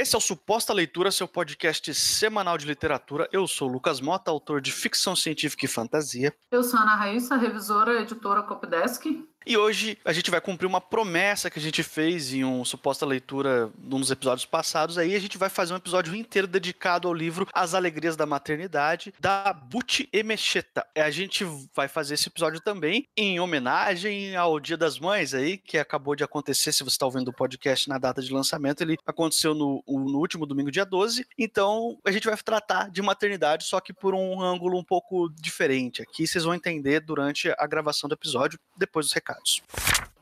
Esse 0.00 0.14
é 0.14 0.18
o 0.18 0.20
Suposta 0.20 0.72
Leitura, 0.72 1.10
seu 1.10 1.28
podcast 1.28 1.92
semanal 1.92 2.56
de 2.56 2.64
literatura. 2.64 3.28
Eu 3.30 3.46
sou 3.46 3.68
o 3.68 3.72
Lucas 3.72 4.00
Mota, 4.00 4.30
autor 4.30 4.58
de 4.58 4.72
ficção 4.72 5.14
científica 5.14 5.66
e 5.66 5.68
fantasia. 5.68 6.34
Eu 6.50 6.62
sou 6.62 6.78
a 6.78 6.82
Ana 6.84 6.94
Raíssa, 6.94 7.36
revisora 7.36 8.00
editora 8.00 8.42
Copdesk. 8.42 9.04
E 9.46 9.56
hoje 9.56 9.96
a 10.04 10.12
gente 10.12 10.30
vai 10.30 10.40
cumprir 10.40 10.66
uma 10.66 10.82
promessa 10.82 11.50
que 11.50 11.58
a 11.58 11.62
gente 11.62 11.82
fez 11.82 12.32
em 12.32 12.44
uma 12.44 12.64
suposta 12.64 13.06
leitura 13.06 13.70
num 13.78 13.98
dos 13.98 14.10
episódios 14.10 14.44
passados. 14.44 14.98
Aí 14.98 15.14
a 15.14 15.18
gente 15.18 15.38
vai 15.38 15.48
fazer 15.48 15.72
um 15.72 15.78
episódio 15.78 16.14
inteiro 16.14 16.46
dedicado 16.46 17.08
ao 17.08 17.14
livro 17.14 17.48
As 17.54 17.72
Alegrias 17.72 18.16
da 18.16 18.26
Maternidade, 18.26 19.14
da 19.18 19.52
Buti 19.52 20.08
Emecheta. 20.12 20.86
A 20.94 21.10
gente 21.10 21.46
vai 21.74 21.88
fazer 21.88 22.14
esse 22.14 22.28
episódio 22.28 22.60
também 22.60 23.08
em 23.16 23.40
homenagem 23.40 24.36
ao 24.36 24.60
Dia 24.60 24.76
das 24.76 24.98
Mães 24.98 25.32
aí, 25.32 25.56
que 25.56 25.78
acabou 25.78 26.14
de 26.14 26.22
acontecer. 26.22 26.70
Se 26.70 26.84
você 26.84 26.90
está 26.90 27.06
ouvindo 27.06 27.28
o 27.28 27.34
podcast 27.34 27.88
na 27.88 27.96
data 27.96 28.20
de 28.20 28.32
lançamento, 28.32 28.82
ele 28.82 28.98
aconteceu 29.06 29.54
no, 29.54 29.82
no 29.88 30.18
último 30.18 30.44
domingo, 30.44 30.70
dia 30.70 30.84
12. 30.84 31.26
Então 31.38 31.98
a 32.04 32.12
gente 32.12 32.26
vai 32.26 32.36
tratar 32.36 32.90
de 32.90 33.00
maternidade, 33.00 33.64
só 33.64 33.80
que 33.80 33.94
por 33.94 34.14
um 34.14 34.42
ângulo 34.42 34.78
um 34.78 34.84
pouco 34.84 35.30
diferente. 35.40 36.02
Aqui 36.02 36.26
vocês 36.26 36.44
vão 36.44 36.54
entender 36.54 37.00
durante 37.00 37.50
a 37.58 37.66
gravação 37.66 38.06
do 38.06 38.14
episódio, 38.14 38.58
depois 38.76 39.06
dos 39.06 39.14
recados 39.14 39.29
mercados. 39.30 39.62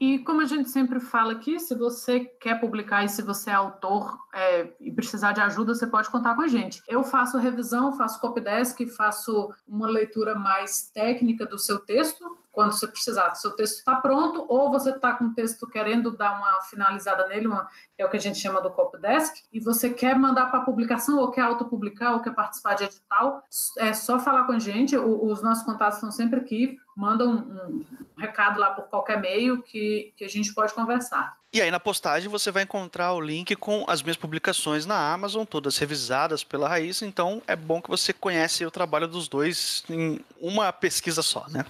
E 0.01 0.21
como 0.21 0.41
a 0.41 0.45
gente 0.45 0.71
sempre 0.71 1.01
fala 1.01 1.33
aqui, 1.33 1.59
se 1.59 1.75
você 1.75 2.21
quer 2.21 2.61
publicar 2.61 3.05
e 3.05 3.09
se 3.09 3.21
você 3.21 3.51
é 3.51 3.55
autor 3.55 4.17
é, 4.33 4.69
e 4.81 4.93
precisar 4.93 5.33
de 5.33 5.41
ajuda, 5.41 5.75
você 5.75 5.89
pode 5.89 6.09
contar 6.09 6.37
com 6.37 6.43
a 6.43 6.47
gente. 6.47 6.81
Eu 6.87 7.03
faço 7.03 7.37
revisão, 7.37 7.97
faço 7.97 8.21
copydesk, 8.21 8.87
faço 8.97 9.53
uma 9.67 9.89
leitura 9.89 10.37
mais 10.37 10.89
técnica 10.95 11.45
do 11.45 11.59
seu 11.59 11.81
texto, 11.81 12.39
quando 12.59 12.73
você 12.73 12.89
precisar. 12.89 13.37
Seu 13.37 13.53
texto 13.53 13.77
está 13.79 13.95
pronto, 13.95 14.45
ou 14.49 14.69
você 14.69 14.91
está 14.91 15.15
com 15.15 15.27
o 15.27 15.33
texto 15.33 15.65
querendo 15.65 16.11
dar 16.11 16.37
uma 16.37 16.61
finalizada 16.63 17.29
nele, 17.29 17.47
uma, 17.47 17.69
é 17.97 18.05
o 18.05 18.11
que 18.11 18.17
a 18.17 18.21
gente 18.21 18.37
chama 18.37 18.61
do 18.61 18.69
copydesk, 18.69 19.45
e 19.53 19.61
você 19.61 19.91
quer 19.91 20.19
mandar 20.19 20.47
para 20.47 20.63
publicação, 20.63 21.19
ou 21.19 21.31
quer 21.31 21.43
autopublicar, 21.43 22.15
ou 22.15 22.21
quer 22.21 22.35
participar 22.35 22.75
de 22.75 22.83
edital, 22.83 23.45
é 23.79 23.93
só 23.93 24.19
falar 24.19 24.43
com 24.43 24.51
a 24.51 24.59
gente. 24.59 24.97
O, 24.97 25.27
os 25.27 25.41
nossos 25.41 25.63
contatos 25.63 25.99
estão 25.99 26.11
sempre 26.11 26.41
aqui 26.41 26.77
manda 26.99 27.25
um, 27.25 27.37
um, 27.37 27.85
recado 28.19 28.59
lá 28.59 28.73
por 28.73 28.89
qualquer 28.89 29.21
meio 29.21 29.63
que, 29.63 30.13
que 30.17 30.25
a 30.25 30.29
gente 30.29 30.53
pode 30.53 30.75
conversar. 30.75 31.37
E 31.53 31.63
aí 31.63 31.71
na 31.71 31.79
postagem 31.79 32.29
você 32.29 32.51
vai 32.51 32.65
encontrar 32.65 33.13
o 33.13 33.21
link 33.21 33.55
com 33.55 33.85
as 33.87 34.03
minhas 34.03 34.17
publicações 34.17 34.85
na 34.85 35.13
Amazon, 35.13 35.45
todas 35.45 35.79
revisadas 35.79 36.43
pela 36.43 36.69
Raíssa, 36.69 37.07
então 37.07 37.41
é 37.47 37.55
bom 37.55 37.81
que 37.81 37.89
você 37.89 38.13
conhece 38.13 38.67
o 38.67 38.71
trabalho 38.71 39.07
dos 39.07 39.29
dois 39.29 39.85
em 39.89 40.19
uma 40.41 40.73
pesquisa 40.73 41.23
só, 41.23 41.47
né? 41.49 41.65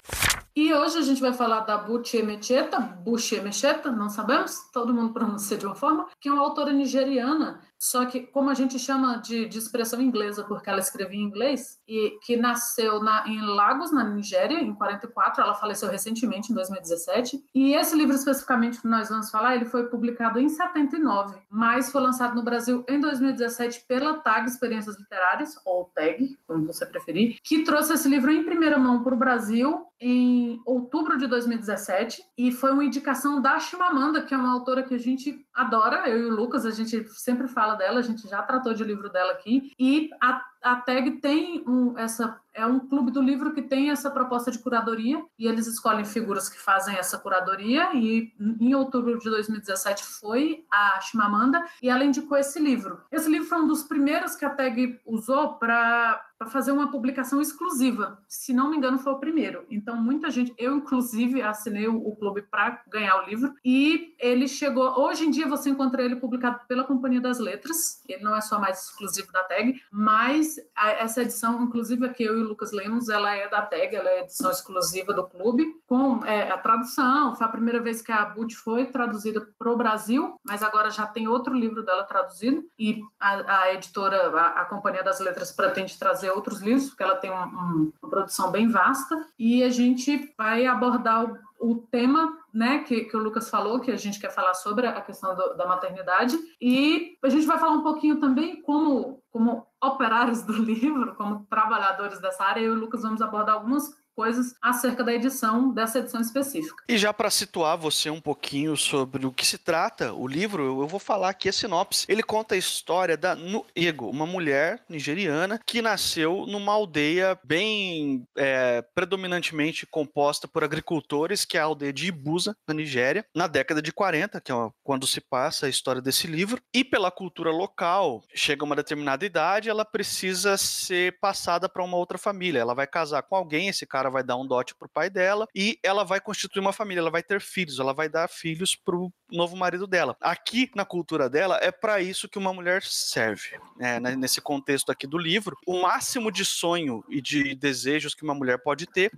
E 0.60 0.74
hoje 0.74 0.98
a 0.98 1.02
gente 1.02 1.20
vai 1.20 1.32
falar 1.32 1.60
da 1.60 1.78
Buchi 1.78 2.16
Emecheta, 2.16 3.92
não 3.92 4.08
sabemos, 4.10 4.68
todo 4.72 4.92
mundo 4.92 5.12
pronuncia 5.12 5.56
de 5.56 5.64
uma 5.64 5.76
forma, 5.76 6.08
que 6.20 6.28
é 6.28 6.32
uma 6.32 6.42
autora 6.42 6.72
nigeriana 6.72 7.60
só 7.78 8.04
que, 8.06 8.20
como 8.20 8.50
a 8.50 8.54
gente 8.54 8.78
chama 8.78 9.18
de, 9.18 9.46
de, 9.46 9.58
expressão 9.58 10.00
inglesa, 10.02 10.42
porque 10.42 10.68
ela 10.68 10.80
escrevia 10.80 11.20
em 11.20 11.22
inglês, 11.22 11.78
e 11.86 12.18
que 12.24 12.36
nasceu 12.36 13.00
na, 13.00 13.26
em 13.28 13.40
Lagos, 13.40 13.92
na 13.92 14.02
Nigéria, 14.02 14.60
em 14.60 14.74
44, 14.74 15.42
ela 15.42 15.54
faleceu 15.54 15.88
recentemente, 15.88 16.50
em 16.50 16.54
2017. 16.54 17.44
E 17.54 17.74
esse 17.74 17.96
livro, 17.96 18.16
especificamente, 18.16 18.80
que 18.80 18.88
nós 18.88 19.08
vamos 19.08 19.30
falar, 19.30 19.54
ele 19.54 19.64
foi 19.64 19.86
publicado 19.86 20.40
em 20.40 20.48
79, 20.48 21.38
mas 21.48 21.92
foi 21.92 22.00
lançado 22.00 22.34
no 22.34 22.42
Brasil 22.42 22.84
em 22.88 23.00
2017 23.00 23.84
pela 23.86 24.14
TAG 24.14 24.46
Experiências 24.46 24.98
Literárias, 24.98 25.56
ou 25.64 25.84
TAG, 25.94 26.36
como 26.46 26.66
você 26.66 26.84
preferir, 26.84 27.38
que 27.44 27.62
trouxe 27.62 27.92
esse 27.94 28.08
livro 28.08 28.32
em 28.32 28.42
primeira 28.42 28.78
mão 28.78 29.04
para 29.04 29.14
o 29.14 29.18
Brasil 29.18 29.88
em 30.00 30.60
outubro 30.64 31.18
de 31.18 31.26
2017 31.26 32.22
e 32.36 32.52
foi 32.52 32.70
uma 32.70 32.84
indicação 32.84 33.42
da 33.42 33.58
Chimamanda, 33.58 34.22
que 34.22 34.32
é 34.32 34.36
uma 34.36 34.52
autora 34.52 34.82
que 34.82 34.94
a 34.94 34.98
gente 34.98 35.44
adora, 35.52 36.08
eu 36.08 36.18
e 36.18 36.24
o 36.26 36.34
Lucas, 36.34 36.64
a 36.64 36.70
gente 36.70 37.04
sempre 37.10 37.48
fala 37.48 37.67
dela, 37.74 38.00
a 38.00 38.02
gente 38.02 38.28
já 38.28 38.42
tratou 38.42 38.74
de 38.74 38.84
livro 38.84 39.08
dela 39.08 39.32
aqui, 39.32 39.72
e 39.78 40.10
a, 40.20 40.42
a 40.62 40.76
TAG 40.76 41.20
tem 41.20 41.62
um, 41.66 41.96
essa 41.96 42.40
é 42.58 42.66
um 42.66 42.80
clube 42.80 43.12
do 43.12 43.22
livro 43.22 43.52
que 43.52 43.62
tem 43.62 43.90
essa 43.90 44.10
proposta 44.10 44.50
de 44.50 44.58
curadoria 44.58 45.24
e 45.38 45.46
eles 45.46 45.66
escolhem 45.68 46.04
figuras 46.04 46.48
que 46.48 46.58
fazem 46.58 46.96
essa 46.96 47.16
curadoria 47.16 47.94
e 47.94 48.32
em 48.60 48.74
outubro 48.74 49.16
de 49.16 49.30
2017 49.30 50.04
foi 50.04 50.64
a 50.70 51.00
Chimamanda 51.00 51.64
e 51.80 51.88
ela 51.88 52.04
indicou 52.04 52.36
esse 52.36 52.58
livro. 52.58 53.00
Esse 53.12 53.30
livro 53.30 53.46
foi 53.46 53.58
um 53.58 53.68
dos 53.68 53.84
primeiros 53.84 54.34
que 54.34 54.44
a 54.44 54.50
TAG 54.50 54.98
usou 55.06 55.54
para 55.54 56.20
fazer 56.50 56.72
uma 56.72 56.90
publicação 56.90 57.40
exclusiva. 57.40 58.18
Se 58.28 58.52
não 58.52 58.70
me 58.70 58.76
engano, 58.76 58.98
foi 58.98 59.12
o 59.12 59.18
primeiro. 59.18 59.64
Então, 59.68 59.96
muita 59.96 60.30
gente, 60.30 60.54
eu 60.56 60.76
inclusive 60.76 61.42
assinei 61.42 61.88
o, 61.88 61.96
o 61.96 62.14
clube 62.14 62.42
para 62.42 62.82
ganhar 62.88 63.16
o 63.16 63.26
livro. 63.28 63.52
E 63.64 64.14
ele 64.20 64.46
chegou. 64.46 65.00
Hoje 65.00 65.24
em 65.26 65.30
dia 65.30 65.48
você 65.48 65.70
encontra 65.70 66.02
ele 66.02 66.16
publicado 66.16 66.60
pela 66.68 66.84
Companhia 66.84 67.20
das 67.20 67.40
Letras. 67.40 68.02
Ele 68.08 68.22
não 68.22 68.36
é 68.36 68.40
só 68.40 68.60
mais 68.60 68.84
exclusivo 68.84 69.32
da 69.32 69.42
tag, 69.44 69.80
mas 69.90 70.47
a, 70.76 70.90
essa 70.90 71.22
edição, 71.22 71.62
inclusive 71.62 72.04
aqui 72.04 72.24
eu 72.24 72.38
e 72.38 72.42
o 72.42 72.48
Lucas 72.48 72.72
lemos, 72.72 73.08
ela 73.08 73.34
é 73.34 73.48
da 73.48 73.62
tag, 73.62 73.94
ela 73.94 74.08
é 74.08 74.20
edição 74.20 74.50
exclusiva 74.50 75.12
do 75.12 75.24
clube, 75.24 75.64
com 75.86 76.24
é, 76.24 76.50
a 76.50 76.58
tradução. 76.58 77.34
Foi 77.34 77.46
a 77.46 77.50
primeira 77.50 77.80
vez 77.80 78.02
que 78.02 78.12
a 78.12 78.24
Boot 78.24 78.54
foi 78.56 78.86
traduzida 78.86 79.48
para 79.58 79.72
o 79.72 79.76
Brasil, 79.76 80.36
mas 80.44 80.62
agora 80.62 80.90
já 80.90 81.06
tem 81.06 81.26
outro 81.26 81.54
livro 81.54 81.82
dela 81.82 82.04
traduzido. 82.04 82.64
E 82.78 83.00
a, 83.18 83.62
a 83.62 83.74
editora, 83.74 84.30
a, 84.30 84.62
a 84.62 84.64
Companhia 84.64 85.02
das 85.02 85.20
Letras, 85.20 85.52
pretende 85.52 85.98
trazer 85.98 86.18
trazer 86.18 86.30
outros 86.30 86.60
livros, 86.60 86.88
porque 86.88 87.02
ela 87.02 87.16
tem 87.16 87.30
um, 87.30 87.34
um, 87.34 87.92
uma 88.02 88.10
produção 88.10 88.50
bem 88.50 88.68
vasta, 88.68 89.26
e 89.38 89.62
a 89.62 89.70
gente 89.70 90.32
vai 90.36 90.66
abordar 90.66 91.24
o, 91.24 91.38
o 91.58 91.76
tema 91.76 92.38
né, 92.52 92.80
que, 92.80 93.04
que, 93.04 93.16
o 93.16 93.20
Lucas 93.20 93.50
falou, 93.50 93.80
que 93.80 93.90
a 93.90 93.96
gente 93.96 94.20
quer 94.20 94.30
falar 94.30 94.54
sobre 94.54 94.86
a 94.86 95.00
questão 95.00 95.34
do, 95.34 95.54
da 95.54 95.66
maternidade, 95.66 96.36
e 96.60 97.18
a 97.22 97.28
gente 97.28 97.46
vai 97.46 97.58
falar 97.58 97.72
um 97.72 97.82
pouquinho 97.82 98.20
também 98.20 98.62
como, 98.62 99.22
como 99.30 99.66
operários 99.82 100.42
do 100.42 100.52
livro, 100.62 101.14
como 101.16 101.46
trabalhadores 101.46 102.20
dessa 102.20 102.44
área, 102.44 102.60
e 102.60 102.70
o 102.70 102.74
Lucas 102.74 103.02
vamos 103.02 103.20
abordar 103.20 103.56
algumas 103.56 103.90
coisas 104.18 104.52
acerca 104.60 105.04
da 105.04 105.14
edição, 105.14 105.72
dessa 105.72 106.00
edição 106.00 106.20
específica. 106.20 106.82
E 106.88 106.98
já 106.98 107.14
para 107.14 107.30
situar 107.30 107.78
você 107.78 108.10
um 108.10 108.20
pouquinho 108.20 108.76
sobre 108.76 109.24
o 109.24 109.30
que 109.30 109.46
se 109.46 109.56
trata 109.56 110.12
o 110.12 110.26
livro, 110.26 110.82
eu 110.82 110.88
vou 110.88 110.98
falar 110.98 111.28
aqui 111.28 111.48
a 111.48 111.52
sinopse. 111.52 112.04
Ele 112.08 112.24
conta 112.24 112.56
a 112.56 112.58
história 112.58 113.16
da 113.16 113.36
Nuego, 113.36 114.10
uma 114.10 114.26
mulher 114.26 114.82
nigeriana 114.88 115.60
que 115.64 115.80
nasceu 115.80 116.46
numa 116.48 116.72
aldeia 116.72 117.38
bem 117.44 118.26
é, 118.36 118.82
predominantemente 118.92 119.86
composta 119.86 120.48
por 120.48 120.64
agricultores, 120.64 121.44
que 121.44 121.56
é 121.56 121.60
a 121.60 121.64
aldeia 121.64 121.92
de 121.92 122.08
Ibusa, 122.08 122.56
na 122.66 122.74
Nigéria, 122.74 123.24
na 123.32 123.46
década 123.46 123.80
de 123.80 123.92
40, 123.92 124.40
que 124.40 124.50
é 124.50 124.54
quando 124.82 125.06
se 125.06 125.20
passa 125.20 125.66
a 125.66 125.68
história 125.68 126.02
desse 126.02 126.26
livro. 126.26 126.60
E 126.74 126.82
pela 126.82 127.12
cultura 127.12 127.52
local, 127.52 128.24
chega 128.34 128.64
uma 128.64 128.74
determinada 128.74 129.24
idade, 129.24 129.70
ela 129.70 129.84
precisa 129.84 130.56
ser 130.56 131.20
passada 131.20 131.68
para 131.68 131.84
uma 131.84 131.96
outra 131.96 132.18
família. 132.18 132.58
Ela 132.58 132.74
vai 132.74 132.88
casar 132.88 133.22
com 133.22 133.36
alguém, 133.36 133.68
esse 133.68 133.86
cara 133.86 134.07
vai 134.08 134.22
dar 134.22 134.36
um 134.36 134.46
dote 134.46 134.74
pro 134.74 134.88
pai 134.88 135.10
dela 135.10 135.46
e 135.54 135.78
ela 135.82 136.04
vai 136.04 136.20
constituir 136.20 136.60
uma 136.60 136.72
família, 136.72 137.00
ela 137.00 137.10
vai 137.10 137.22
ter 137.22 137.40
filhos, 137.40 137.78
ela 137.78 137.92
vai 137.92 138.08
dar 138.08 138.28
filhos 138.28 138.74
pro 138.74 139.12
novo 139.30 139.56
marido 139.56 139.86
dela. 139.86 140.16
Aqui 140.20 140.70
na 140.74 140.84
cultura 140.84 141.28
dela 141.28 141.58
é 141.60 141.70
para 141.70 142.00
isso 142.00 142.28
que 142.28 142.38
uma 142.38 142.52
mulher 142.52 142.82
serve. 142.82 143.58
É, 143.78 144.00
nesse 144.16 144.40
contexto 144.40 144.90
aqui 144.90 145.06
do 145.06 145.18
livro, 145.18 145.56
o 145.66 145.82
máximo 145.82 146.30
de 146.30 146.44
sonho 146.44 147.04
e 147.08 147.20
de 147.20 147.54
desejos 147.54 148.14
que 148.14 148.22
uma 148.22 148.34
mulher 148.34 148.58
pode 148.58 148.86
ter 148.86 149.12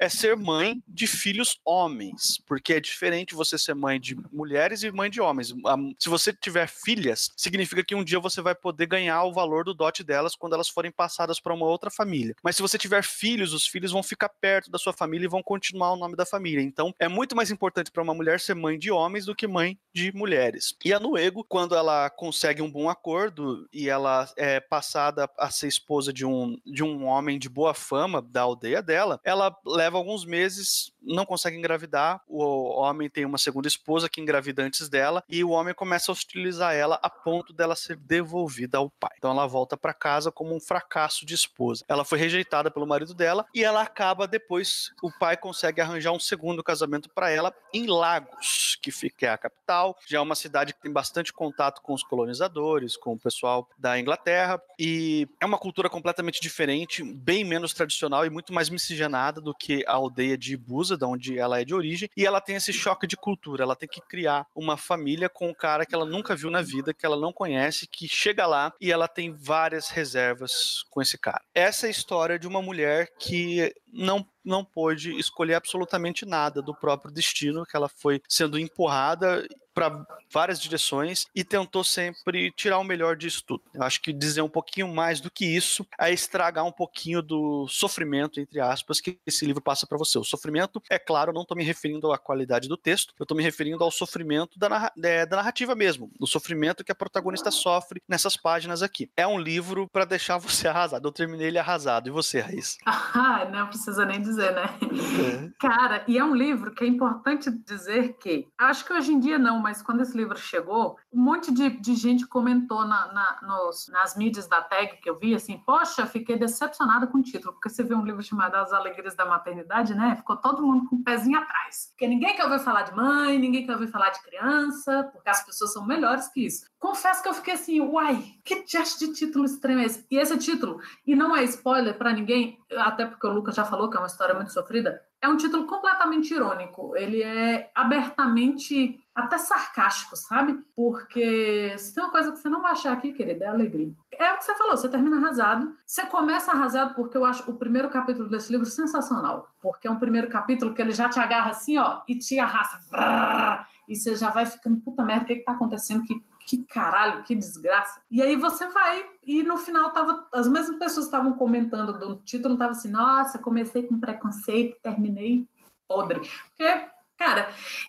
é 0.00 0.08
ser 0.08 0.36
mãe 0.36 0.82
de 0.86 1.06
filhos 1.06 1.58
homens, 1.64 2.40
porque 2.46 2.74
é 2.74 2.80
diferente 2.80 3.34
você 3.34 3.58
ser 3.58 3.74
mãe 3.74 4.00
de 4.00 4.16
mulheres 4.32 4.82
e 4.82 4.90
mãe 4.90 5.10
de 5.10 5.20
homens. 5.20 5.54
Se 5.98 6.08
você 6.08 6.32
tiver 6.32 6.68
filhas, 6.68 7.30
significa 7.36 7.84
que 7.84 7.94
um 7.94 8.04
dia 8.04 8.20
você 8.20 8.40
vai 8.40 8.54
poder 8.54 8.86
ganhar 8.86 9.22
o 9.24 9.32
valor 9.32 9.64
do 9.64 9.74
dote 9.74 10.02
delas 10.02 10.34
quando 10.34 10.54
elas 10.54 10.68
forem 10.68 10.90
passadas 10.90 11.40
para 11.40 11.54
uma 11.54 11.66
outra 11.66 11.90
família. 11.90 12.34
Mas 12.42 12.56
se 12.56 12.62
você 12.62 12.78
tiver 12.78 13.02
filhos, 13.02 13.52
os 13.52 13.66
filhos 13.66 13.92
vão 13.92 14.02
ficar 14.02 14.28
perto 14.28 14.70
da 14.70 14.78
sua 14.78 14.92
família 14.92 15.26
e 15.26 15.28
vão 15.28 15.42
continuar 15.42 15.92
o 15.92 15.96
nome 15.96 16.16
da 16.16 16.24
família. 16.24 16.62
Então, 16.62 16.94
é 16.98 17.08
muito 17.08 17.34
mais 17.34 17.50
importante 17.50 17.90
para 17.90 18.02
uma 18.02 18.14
mulher 18.14 18.40
ser 18.40 18.54
mãe 18.54 18.78
de 18.78 18.90
homens 18.90 19.26
do 19.26 19.34
que 19.34 19.46
mãe 19.46 19.55
de 19.96 20.12
mulheres. 20.12 20.76
E 20.84 20.92
a 20.92 21.00
Nuego, 21.00 21.42
quando 21.42 21.74
ela 21.74 22.10
consegue 22.10 22.60
um 22.60 22.70
bom 22.70 22.90
acordo 22.90 23.66
e 23.72 23.88
ela 23.88 24.30
é 24.36 24.60
passada 24.60 25.26
a 25.38 25.50
ser 25.50 25.68
esposa 25.68 26.12
de 26.12 26.26
um, 26.26 26.60
de 26.66 26.84
um 26.84 27.06
homem 27.06 27.38
de 27.38 27.48
boa 27.48 27.72
fama 27.72 28.20
da 28.20 28.42
aldeia 28.42 28.82
dela, 28.82 29.18
ela 29.24 29.56
leva 29.64 29.96
alguns 29.96 30.26
meses, 30.26 30.92
não 31.00 31.24
consegue 31.24 31.56
engravidar, 31.56 32.20
o 32.28 32.78
homem 32.78 33.08
tem 33.08 33.24
uma 33.24 33.38
segunda 33.38 33.68
esposa 33.68 34.06
que 34.06 34.20
engravida 34.20 34.62
antes 34.62 34.86
dela 34.90 35.24
e 35.30 35.42
o 35.42 35.48
homem 35.48 35.72
começa 35.72 36.10
a 36.10 36.14
hostilizar 36.14 36.74
ela 36.74 37.00
a 37.02 37.08
ponto 37.08 37.54
dela 37.54 37.74
ser 37.74 37.96
devolvida 37.96 38.76
ao 38.76 38.90
pai. 38.90 39.12
Então 39.16 39.30
ela 39.30 39.46
volta 39.46 39.78
para 39.78 39.94
casa 39.94 40.30
como 40.30 40.54
um 40.54 40.60
fracasso 40.60 41.24
de 41.24 41.32
esposa. 41.32 41.86
Ela 41.88 42.04
foi 42.04 42.18
rejeitada 42.18 42.70
pelo 42.70 42.86
marido 42.86 43.14
dela 43.14 43.46
e 43.54 43.64
ela 43.64 43.80
acaba 43.80 44.28
depois, 44.28 44.92
o 45.02 45.10
pai 45.18 45.38
consegue 45.38 45.80
arranjar 45.80 46.12
um 46.12 46.20
segundo 46.20 46.62
casamento 46.62 47.08
para 47.08 47.30
ela 47.30 47.54
em 47.72 47.86
Lagos, 47.86 48.78
que 48.82 48.90
fica 48.90 49.24
é 49.24 49.45
capital 49.48 49.96
já 50.06 50.18
é 50.18 50.20
uma 50.20 50.34
cidade 50.34 50.74
que 50.74 50.80
tem 50.80 50.92
bastante 50.92 51.32
contato 51.32 51.80
com 51.82 51.92
os 51.92 52.02
colonizadores, 52.02 52.96
com 52.96 53.12
o 53.12 53.18
pessoal 53.18 53.68
da 53.78 53.98
Inglaterra, 53.98 54.60
e 54.78 55.28
é 55.40 55.46
uma 55.46 55.58
cultura 55.58 55.88
completamente 55.88 56.40
diferente, 56.40 57.02
bem 57.02 57.44
menos 57.44 57.72
tradicional 57.72 58.26
e 58.26 58.30
muito 58.30 58.52
mais 58.52 58.68
miscigenada 58.68 59.40
do 59.40 59.54
que 59.54 59.84
a 59.86 59.92
aldeia 59.92 60.36
de 60.36 60.54
Ibusa, 60.54 60.96
de 60.96 61.04
onde 61.04 61.38
ela 61.38 61.60
é 61.60 61.64
de 61.64 61.74
origem, 61.74 62.08
e 62.16 62.26
ela 62.26 62.40
tem 62.40 62.56
esse 62.56 62.72
choque 62.72 63.06
de 63.06 63.16
cultura. 63.16 63.62
Ela 63.62 63.76
tem 63.76 63.88
que 63.88 64.00
criar 64.00 64.46
uma 64.54 64.76
família 64.76 65.28
com 65.28 65.48
um 65.48 65.54
cara 65.54 65.86
que 65.86 65.94
ela 65.94 66.04
nunca 66.04 66.34
viu 66.34 66.50
na 66.50 66.62
vida, 66.62 66.94
que 66.94 67.06
ela 67.06 67.16
não 67.16 67.32
conhece, 67.32 67.86
que 67.86 68.08
chega 68.08 68.46
lá 68.46 68.72
e 68.80 68.90
ela 68.90 69.08
tem 69.08 69.32
várias 69.32 69.88
reservas 69.88 70.84
com 70.90 71.00
esse 71.00 71.18
cara. 71.18 71.42
Essa 71.54 71.86
é 71.86 71.88
a 71.88 71.90
história 71.90 72.38
de 72.38 72.46
uma 72.46 72.62
mulher 72.62 73.08
que 73.18 73.72
não 73.92 74.26
não 74.46 74.64
pôde 74.64 75.18
escolher 75.18 75.54
absolutamente 75.54 76.24
nada 76.24 76.62
do 76.62 76.74
próprio 76.74 77.12
destino, 77.12 77.66
que 77.66 77.76
ela 77.76 77.88
foi 77.88 78.22
sendo 78.28 78.58
empurrada 78.58 79.46
para 79.76 80.06
várias 80.32 80.58
direções 80.58 81.26
e 81.34 81.44
tentou 81.44 81.84
sempre 81.84 82.50
tirar 82.52 82.78
o 82.78 82.84
melhor 82.84 83.14
disso 83.14 83.44
tudo. 83.46 83.62
Eu 83.74 83.82
acho 83.82 84.00
que 84.00 84.10
dizer 84.10 84.40
um 84.40 84.48
pouquinho 84.48 84.88
mais 84.88 85.20
do 85.20 85.30
que 85.30 85.44
isso 85.44 85.86
é 86.00 86.10
estragar 86.10 86.64
um 86.64 86.72
pouquinho 86.72 87.20
do 87.20 87.68
sofrimento, 87.68 88.40
entre 88.40 88.58
aspas, 88.58 89.02
que 89.02 89.18
esse 89.26 89.44
livro 89.44 89.60
passa 89.62 89.86
para 89.86 89.98
você. 89.98 90.18
O 90.18 90.24
sofrimento, 90.24 90.82
é 90.88 90.98
claro, 90.98 91.30
não 91.30 91.42
estou 91.42 91.54
me 91.54 91.62
referindo 91.62 92.10
à 92.10 92.16
qualidade 92.16 92.68
do 92.68 92.76
texto, 92.76 93.12
eu 93.18 93.24
estou 93.24 93.36
me 93.36 93.42
referindo 93.42 93.84
ao 93.84 93.90
sofrimento 93.90 94.58
da, 94.58 94.70
narra 94.70 94.92
é, 95.02 95.26
da 95.26 95.36
narrativa 95.36 95.74
mesmo, 95.74 96.10
do 96.18 96.26
sofrimento 96.26 96.82
que 96.82 96.90
a 96.90 96.94
protagonista 96.94 97.50
sofre 97.50 98.02
nessas 98.08 98.34
páginas 98.34 98.82
aqui. 98.82 99.10
É 99.14 99.26
um 99.26 99.38
livro 99.38 99.86
para 99.88 100.06
deixar 100.06 100.38
você 100.38 100.66
arrasado. 100.68 101.06
Eu 101.06 101.12
terminei 101.12 101.48
ele 101.48 101.58
arrasado. 101.58 102.08
E 102.08 102.12
você, 102.12 102.40
Raíssa? 102.40 102.78
Ah, 103.18 103.46
não 103.46 103.68
precisa 103.68 104.04
nem 104.04 104.20
dizer, 104.20 104.54
né? 104.54 104.64
É. 104.82 105.50
Cara, 105.58 106.04
e 106.06 106.18
é 106.18 106.24
um 106.24 106.34
livro 106.34 106.72
que 106.72 106.84
é 106.84 106.86
importante 106.86 107.50
dizer 107.50 108.14
que, 108.20 108.46
acho 108.58 108.84
que 108.84 108.92
hoje 108.92 109.12
em 109.12 109.18
dia 109.18 109.38
não, 109.38 109.65
mas 109.66 109.82
quando 109.82 110.00
esse 110.00 110.16
livro 110.16 110.38
chegou, 110.38 110.96
um 111.12 111.20
monte 111.20 111.52
de, 111.52 111.70
de 111.70 111.96
gente 111.96 112.24
comentou 112.24 112.84
na, 112.84 113.12
na, 113.12 113.40
nos, 113.42 113.88
nas 113.88 114.16
mídias 114.16 114.46
da 114.46 114.62
tag 114.62 114.96
que 114.98 115.10
eu 115.10 115.18
vi, 115.18 115.34
assim, 115.34 115.58
poxa, 115.66 116.06
fiquei 116.06 116.38
decepcionada 116.38 117.04
com 117.08 117.18
o 117.18 117.22
título, 117.22 117.52
porque 117.52 117.68
você 117.68 117.82
vê 117.82 117.92
um 117.92 118.04
livro 118.04 118.22
chamado 118.22 118.54
As 118.54 118.72
Alegrias 118.72 119.16
da 119.16 119.26
Maternidade, 119.26 119.92
né? 119.92 120.14
Ficou 120.14 120.36
todo 120.36 120.62
mundo 120.62 120.88
com 120.88 120.94
o 120.94 120.98
um 121.00 121.02
pezinho 121.02 121.36
atrás. 121.36 121.88
Porque 121.90 122.06
ninguém 122.06 122.36
quer 122.36 122.44
ouvir 122.44 122.60
falar 122.60 122.82
de 122.82 122.94
mãe, 122.94 123.40
ninguém 123.40 123.66
quer 123.66 123.72
ouvir 123.72 123.88
falar 123.88 124.10
de 124.10 124.22
criança, 124.22 125.10
porque 125.12 125.28
as 125.28 125.44
pessoas 125.44 125.72
são 125.72 125.84
melhores 125.84 126.28
que 126.28 126.46
isso. 126.46 126.66
Confesso 126.78 127.20
que 127.20 127.28
eu 127.28 127.34
fiquei 127.34 127.54
assim, 127.54 127.80
uai, 127.80 128.22
que 128.44 128.64
gesto 128.68 129.00
de 129.00 129.14
título 129.14 129.46
estranho 129.46 129.80
é 129.80 129.86
esse? 129.86 130.06
E 130.08 130.16
esse 130.16 130.38
título, 130.38 130.80
e 131.04 131.16
não 131.16 131.34
é 131.34 131.42
spoiler 131.42 131.98
para 131.98 132.12
ninguém, 132.12 132.56
até 132.76 133.04
porque 133.04 133.26
o 133.26 133.32
Lucas 133.32 133.56
já 133.56 133.64
falou 133.64 133.90
que 133.90 133.96
é 133.96 134.00
uma 134.00 134.06
história 134.06 134.32
muito 134.32 134.52
sofrida, 134.52 135.02
é 135.20 135.28
um 135.28 135.36
título 135.36 135.66
completamente 135.66 136.32
irônico. 136.32 136.96
Ele 136.96 137.22
é 137.22 137.70
abertamente 137.74 139.00
até 139.16 139.38
sarcástico, 139.38 140.14
sabe? 140.14 140.62
Porque 140.76 141.74
se 141.78 141.94
tem 141.94 142.04
uma 142.04 142.12
coisa 142.12 142.30
que 142.30 142.38
você 142.38 142.50
não 142.50 142.60
vai 142.60 142.72
achar 142.72 142.92
aqui, 142.92 143.14
querida, 143.14 143.46
é 143.46 143.48
alegria. 143.48 143.90
É 144.12 144.34
o 144.34 144.36
que 144.36 144.44
você 144.44 144.54
falou, 144.54 144.76
você 144.76 144.90
termina 144.90 145.16
arrasado. 145.16 145.74
Você 145.86 146.04
começa 146.04 146.52
arrasado 146.52 146.94
porque 146.94 147.16
eu 147.16 147.24
acho 147.24 147.50
o 147.50 147.54
primeiro 147.54 147.88
capítulo 147.88 148.28
desse 148.28 148.52
livro 148.52 148.66
sensacional. 148.66 149.48
Porque 149.62 149.88
é 149.88 149.90
um 149.90 149.98
primeiro 149.98 150.28
capítulo 150.28 150.74
que 150.74 150.82
ele 150.82 150.92
já 150.92 151.08
te 151.08 151.18
agarra 151.18 151.50
assim, 151.50 151.78
ó, 151.78 152.02
e 152.06 152.18
te 152.18 152.38
arrasta. 152.38 153.66
E 153.88 153.96
você 153.96 154.14
já 154.14 154.28
vai 154.28 154.44
ficando, 154.44 154.80
puta 154.82 155.02
merda, 155.02 155.24
o 155.24 155.26
que, 155.28 155.36
que 155.36 155.44
tá 155.44 155.52
acontecendo? 155.52 156.04
Que, 156.04 156.22
que 156.46 156.64
caralho, 156.64 157.22
que 157.22 157.34
desgraça. 157.34 158.02
E 158.10 158.20
aí 158.20 158.36
você 158.36 158.68
vai, 158.68 159.02
e 159.22 159.42
no 159.42 159.56
final 159.56 159.92
tava, 159.92 160.26
as 160.34 160.46
mesmas 160.46 160.78
pessoas 160.78 161.06
estavam 161.06 161.32
comentando 161.32 161.98
do 161.98 162.16
título, 162.16 162.58
tava 162.58 162.72
assim, 162.72 162.90
nossa, 162.90 163.38
comecei 163.38 163.84
com 163.84 163.98
preconceito, 163.98 164.76
terminei 164.82 165.48
podre. 165.88 166.20
Porque 166.20 166.95
Cara, 167.18 167.48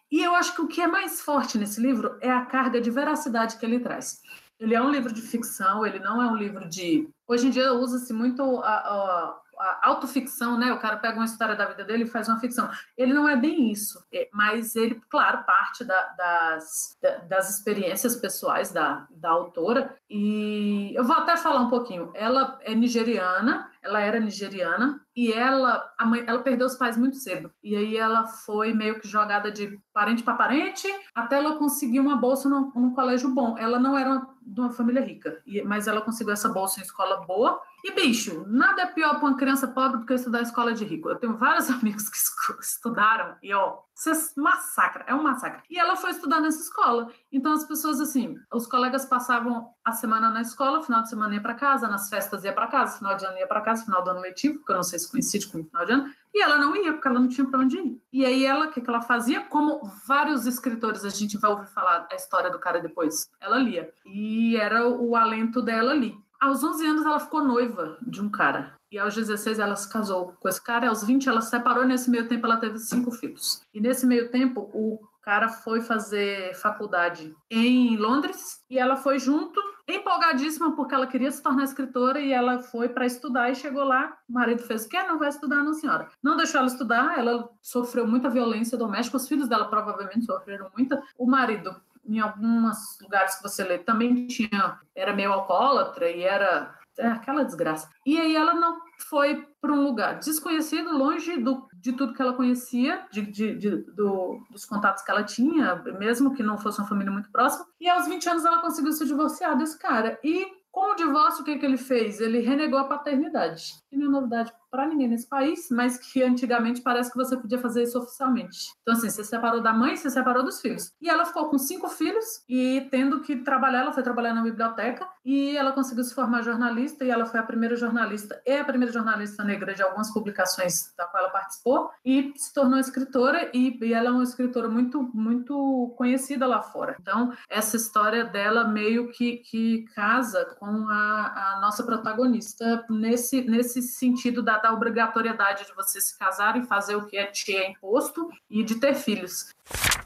e 0.10 0.24
eu 0.24 0.34
acho 0.36 0.56
que 0.56 0.62
o 0.62 0.68
que 0.68 0.82
é 0.82 0.88
mais 0.88 1.22
forte 1.22 1.58
nesse 1.58 1.82
livro 1.82 2.18
é 2.22 2.32
a 2.32 2.46
carga 2.46 2.80
de 2.80 2.90
veracidade 2.90 3.58
que 3.58 3.66
ele 3.66 3.80
traz. 3.80 4.22
Ele 4.60 4.74
é 4.74 4.82
um 4.82 4.90
livro 4.90 5.14
de 5.14 5.22
ficção, 5.22 5.86
ele 5.86 6.00
não 6.00 6.22
é 6.22 6.28
um 6.28 6.36
livro 6.36 6.68
de. 6.68 7.08
Hoje 7.28 7.48
em 7.48 7.50
dia 7.50 7.74
usa-se 7.74 8.12
muito 8.12 8.42
a, 8.64 8.70
a, 8.70 9.40
a, 9.60 9.80
autoficção, 9.84 10.58
né? 10.58 10.74
O 10.74 10.80
cara 10.80 10.98
pega 10.98 11.18
uma 11.18 11.26
história 11.26 11.56
da 11.56 11.66
vida 11.66 11.84
dele 11.84 12.04
e 12.04 12.08
faz 12.08 12.28
uma 12.28 12.40
ficção. 12.40 12.70
Ele 12.98 13.14
não 13.14 13.30
é 13.30 13.36
bem 13.36 13.70
isso, 13.72 14.04
é, 14.12 14.28
mas 14.34 14.76
ele, 14.76 15.00
claro, 15.10 15.44
parte 15.44 15.84
da, 15.84 16.02
das, 16.18 16.98
das 17.28 17.50
experiências 17.50 18.16
pessoais 18.16 18.72
da, 18.72 19.06
da 19.12 19.30
autora. 19.30 19.96
E 20.10 20.92
eu 20.96 21.04
vou 21.04 21.16
até 21.16 21.38
falar 21.38 21.60
um 21.60 21.70
pouquinho. 21.70 22.12
Ela 22.16 22.58
é 22.62 22.74
nigeriana, 22.74 23.70
ela 23.82 24.00
era 24.00 24.20
nigeriana 24.20 25.02
e 25.16 25.32
ela, 25.32 25.92
a 25.98 26.06
mãe, 26.06 26.24
ela 26.28 26.42
perdeu 26.42 26.68
os 26.68 26.76
pais 26.76 26.98
muito 26.98 27.18
cedo. 27.18 27.52
E 27.64 27.76
aí 27.76 27.98
ela 27.98 28.26
foi 28.26 28.74
meio 28.74 29.00
que 29.00 29.08
jogada 29.08 29.52
de 29.52 29.80
parente 29.94 30.24
para 30.24 30.36
parente 30.36 30.88
até 31.14 31.38
ela 31.38 31.58
conseguir 31.58 32.00
uma 32.00 32.16
bolsa 32.16 32.48
num, 32.48 32.72
num 32.76 32.94
colégio 32.94 33.34
bom. 33.34 33.58
Ela 33.58 33.80
não 33.80 33.98
era 33.98 34.26
de 34.42 34.60
uma 34.60 34.72
família 34.72 35.02
rica, 35.02 35.42
mas 35.66 35.88
ela 35.88 36.02
conseguiu 36.02 36.34
essa 36.34 36.50
bolsa 36.50 36.80
em 36.80 36.84
escola 36.84 37.26
boa. 37.26 37.60
E 37.84 37.92
bicho, 37.92 38.46
nada 38.48 38.84
é 38.84 38.86
pior 38.86 39.20
para 39.20 39.30
uma 39.30 39.38
criança 39.38 39.68
pobre 39.68 40.00
do 40.00 40.06
que 40.06 40.14
estudar 40.14 40.42
escola 40.42 40.74
de 40.74 40.86
rico. 40.86 41.10
Eu 41.10 41.16
tenho 41.16 41.38
vários 41.38 41.70
amigos 41.72 42.10
que 42.10 42.18
estudaram 42.62 43.36
e 43.42 43.54
ó, 43.54 43.80
você 43.98 44.12
massacra, 44.40 45.04
é 45.08 45.16
um 45.16 45.24
massacre. 45.24 45.64
E 45.70 45.80
ela 45.80 45.96
foi 45.96 46.12
estudar 46.12 46.40
nessa 46.40 46.62
escola. 46.62 47.12
Então 47.32 47.52
as 47.52 47.66
pessoas 47.66 48.00
assim, 48.00 48.36
os 48.54 48.68
colegas 48.68 49.06
passavam 49.06 49.70
a 49.84 49.92
semana 49.92 50.30
na 50.30 50.42
escola, 50.42 50.84
final 50.84 51.02
de 51.02 51.10
semana 51.10 51.34
ia 51.34 51.42
para 51.42 51.56
casa, 51.56 51.88
nas 51.88 52.08
festas 52.08 52.44
ia 52.44 52.54
para 52.54 52.68
casa, 52.68 53.00
final 53.00 53.18
de 53.18 53.26
ano 53.26 53.38
ia 53.40 53.48
para 53.48 53.62
casa, 53.62 53.86
final 53.86 54.04
do 54.04 54.12
ano 54.12 54.20
letivo, 54.20 54.60
porque 54.60 54.72
eu 54.72 54.76
não 54.76 54.84
sei 54.84 55.00
se 55.00 55.10
coincide 55.10 55.48
com 55.48 55.62
o 55.62 55.64
final 55.64 55.86
de 55.86 55.92
ano, 55.94 56.14
e 56.34 56.42
ela 56.42 56.60
não 56.60 56.76
ia, 56.76 56.94
porque 56.94 57.08
ela 57.08 57.20
não 57.20 57.28
tinha 57.28 57.48
para 57.48 57.60
onde 57.60 57.78
ir. 57.78 58.00
E 58.14 58.24
aí 58.24 58.46
ela, 58.46 58.68
o 58.68 58.72
que, 58.72 58.82
que 58.82 58.90
ela 58.90 59.02
fazia? 59.02 59.42
Como 59.46 59.82
vários 60.08 60.46
escritores, 60.46 61.04
a 61.04 61.10
gente 61.10 61.38
vai 61.38 61.50
ouvir 61.50 61.68
falar 61.68 62.08
a 62.12 62.16
história 62.16 62.52
do 62.52 62.60
cara 62.60 62.80
depois, 62.80 63.32
ela 63.42 63.58
lia. 63.58 63.92
E 64.06 64.56
era 64.58 64.88
o 64.88 65.16
alento 65.16 65.60
dela 65.60 65.92
ali. 65.92 66.16
Aos 66.40 66.64
11 66.64 66.86
anos 66.86 67.06
ela 67.06 67.20
ficou 67.20 67.44
noiva 67.44 67.98
de 68.02 68.22
um 68.22 68.30
cara. 68.30 68.77
E 68.92 68.98
aos 68.98 69.16
16 69.16 69.60
ela 69.60 69.76
se 69.76 69.92
casou 69.92 70.34
com 70.40 70.48
esse 70.48 70.64
cara, 70.64 70.88
aos 70.88 71.04
20 71.04 71.28
ela 71.28 71.42
se 71.42 71.50
separou, 71.50 71.84
e 71.84 71.88
nesse 71.88 72.10
meio 72.10 72.28
tempo 72.28 72.46
ela 72.46 72.58
teve 72.58 72.78
cinco 72.80 73.12
filhos. 73.12 73.62
E 73.74 73.82
nesse 73.82 74.06
meio 74.06 74.32
tempo 74.32 74.70
o 74.74 75.00
cara 75.28 75.50
foi 75.50 75.82
fazer 75.82 76.56
faculdade 76.56 77.36
em 77.52 77.98
Londres 77.98 78.64
e 78.70 78.80
ela 78.80 78.96
foi 78.96 79.20
junto, 79.20 79.60
empolgadíssima 79.86 80.74
porque 80.74 80.96
ela 80.96 81.06
queria 81.06 81.30
se 81.30 81.44
tornar 81.44 81.66
escritora 81.66 82.18
e 82.22 82.32
ela 82.32 82.60
foi 82.60 82.88
para 82.88 83.06
estudar 83.06 83.50
e 83.50 83.56
chegou 83.56 83.84
lá, 83.84 84.18
o 84.30 84.32
marido 84.32 84.64
fez 84.64 84.86
quê? 84.86 85.04
Não 85.04 85.20
vai 85.20 85.28
estudar 85.28 85.64
não, 85.64 85.74
senhora. 85.74 86.08
Não 86.24 86.38
deixou 86.38 86.60
ela 86.60 86.70
estudar, 86.70 87.20
ela 87.20 87.50
sofreu 87.62 88.08
muita 88.08 88.30
violência 88.30 88.78
doméstica, 88.78 89.18
os 89.18 89.28
filhos 89.28 89.50
dela 89.50 89.66
provavelmente 89.66 90.26
sofreram 90.26 90.72
muita. 90.74 91.04
O 91.18 91.26
marido 91.26 91.76
em 92.06 92.20
alguns 92.20 92.98
lugares 93.02 93.36
que 93.36 93.44
você 93.44 93.66
lê 93.66 93.80
também 93.80 94.28
tinha 94.28 94.80
era 94.96 95.14
meio 95.14 95.34
alcoólatra 95.34 96.10
e 96.10 96.24
era 96.24 96.74
aquela 97.00 97.44
desgraça. 97.44 97.90
E 98.06 98.20
aí 98.20 98.36
ela 98.36 98.54
não 98.54 98.78
foi 99.10 99.46
para 99.62 99.72
um 99.72 99.84
lugar 99.84 100.20
desconhecido, 100.20 100.98
longe 100.98 101.38
do, 101.38 101.68
de 101.74 101.94
tudo 101.94 102.14
que 102.14 102.22
ela 102.22 102.34
conhecia, 102.34 103.06
de, 103.12 103.22
de, 103.22 103.56
de 103.56 103.70
do, 103.94 104.40
dos 104.52 104.66
contatos 104.66 105.04
que 105.04 105.12
ela 105.12 105.24
tinha, 105.24 105.76
mesmo 106.00 106.34
que 106.34 106.44
não 106.44 106.58
fosse 106.58 106.80
uma 106.80 106.88
família 106.88 107.12
muito 107.12 107.32
próxima. 107.32 107.66
E 107.80 107.88
aos 107.88 108.08
20 108.08 108.30
anos 108.30 108.46
ela 108.46 108.62
conseguiu 108.62 108.92
se 108.92 109.06
divorciar 109.06 109.58
desse 109.58 109.78
cara. 109.78 110.20
E 110.24 110.48
com 110.72 110.92
o 110.92 110.96
divórcio, 110.96 111.42
o 111.42 111.44
que, 111.44 111.58
que 111.58 111.66
ele 111.66 111.78
fez? 111.78 112.22
Ele 112.22 112.40
renegou 112.40 112.78
a 112.78 112.84
paternidade. 112.84 113.64
E 113.92 113.98
não 113.98 114.08
é 114.08 114.10
novidade 114.10 114.54
para 114.78 114.86
ninguém 114.86 115.08
nesse 115.08 115.28
país, 115.28 115.70
mas 115.72 115.98
que 115.98 116.22
antigamente 116.22 116.82
parece 116.82 117.12
que 117.12 117.18
você 117.18 117.36
podia 117.36 117.58
fazer 117.58 117.82
isso 117.82 117.98
oficialmente. 117.98 118.70
Então, 118.84 118.94
assim, 118.94 119.10
você 119.10 119.24
separou 119.24 119.60
da 119.60 119.74
mãe, 119.74 119.96
você 119.96 120.08
separou 120.08 120.44
dos 120.44 120.62
filhos. 120.62 120.92
E 121.02 121.10
ela 121.10 121.26
ficou 121.26 121.50
com 121.50 121.58
cinco 121.58 121.90
filhos 121.90 122.44
e 122.48 122.88
tendo 122.92 123.22
que 123.22 123.38
trabalhar, 123.38 123.80
ela 123.80 123.92
foi 123.92 124.04
trabalhar 124.04 124.36
na 124.36 124.44
biblioteca 124.44 125.08
e 125.26 125.58
ela 125.58 125.72
conseguiu 125.72 126.04
se 126.04 126.14
formar 126.14 126.44
jornalista 126.44 127.04
e 127.04 127.10
ela 127.10 127.26
foi 127.26 127.40
a 127.40 127.44
primeira 127.44 127.76
jornalista 127.76 128.40
e 128.46 128.56
a 128.56 128.64
primeira 128.64 128.94
jornalista 128.94 129.44
negra 129.44 129.74
de 129.74 129.82
algumas 129.82 130.14
publicações 130.14 130.94
da 130.96 131.06
qual 131.06 131.24
ela 131.24 131.32
participou 131.32 131.90
e 132.06 132.32
se 132.36 132.54
tornou 132.54 132.78
escritora 132.78 133.50
e, 133.54 133.80
e 133.82 133.94
ela 133.94 134.10
é 134.10 134.12
uma 134.12 134.24
escritora 134.24 134.70
muito, 134.70 135.10
muito 135.12 135.96
conhecida 135.98 136.46
lá 136.46 136.62
fora. 136.62 136.96
Então, 137.02 137.34
essa 137.50 137.76
história 137.76 138.26
dela 138.26 138.68
meio 138.68 139.10
que, 139.12 139.38
que 139.38 139.86
casa 139.96 140.46
com 140.60 140.88
a, 140.88 141.56
a 141.56 141.62
nossa 141.62 141.84
protagonista 141.84 142.86
nesse, 142.90 143.42
nesse 143.42 143.82
sentido 143.82 144.44
da 144.44 144.67
da 144.68 144.74
obrigatoriedade 144.74 145.66
de 145.66 145.74
você 145.74 146.02
se 146.02 146.18
casar 146.18 146.58
e 146.58 146.66
fazer 146.66 146.96
o 146.96 147.06
que 147.06 147.18
é 147.18 147.26
te 147.26 147.56
é 147.56 147.72
imposto 147.72 148.30
e 148.50 148.64
de 148.64 148.76
ter 148.76 148.96
filhos. 148.96 149.54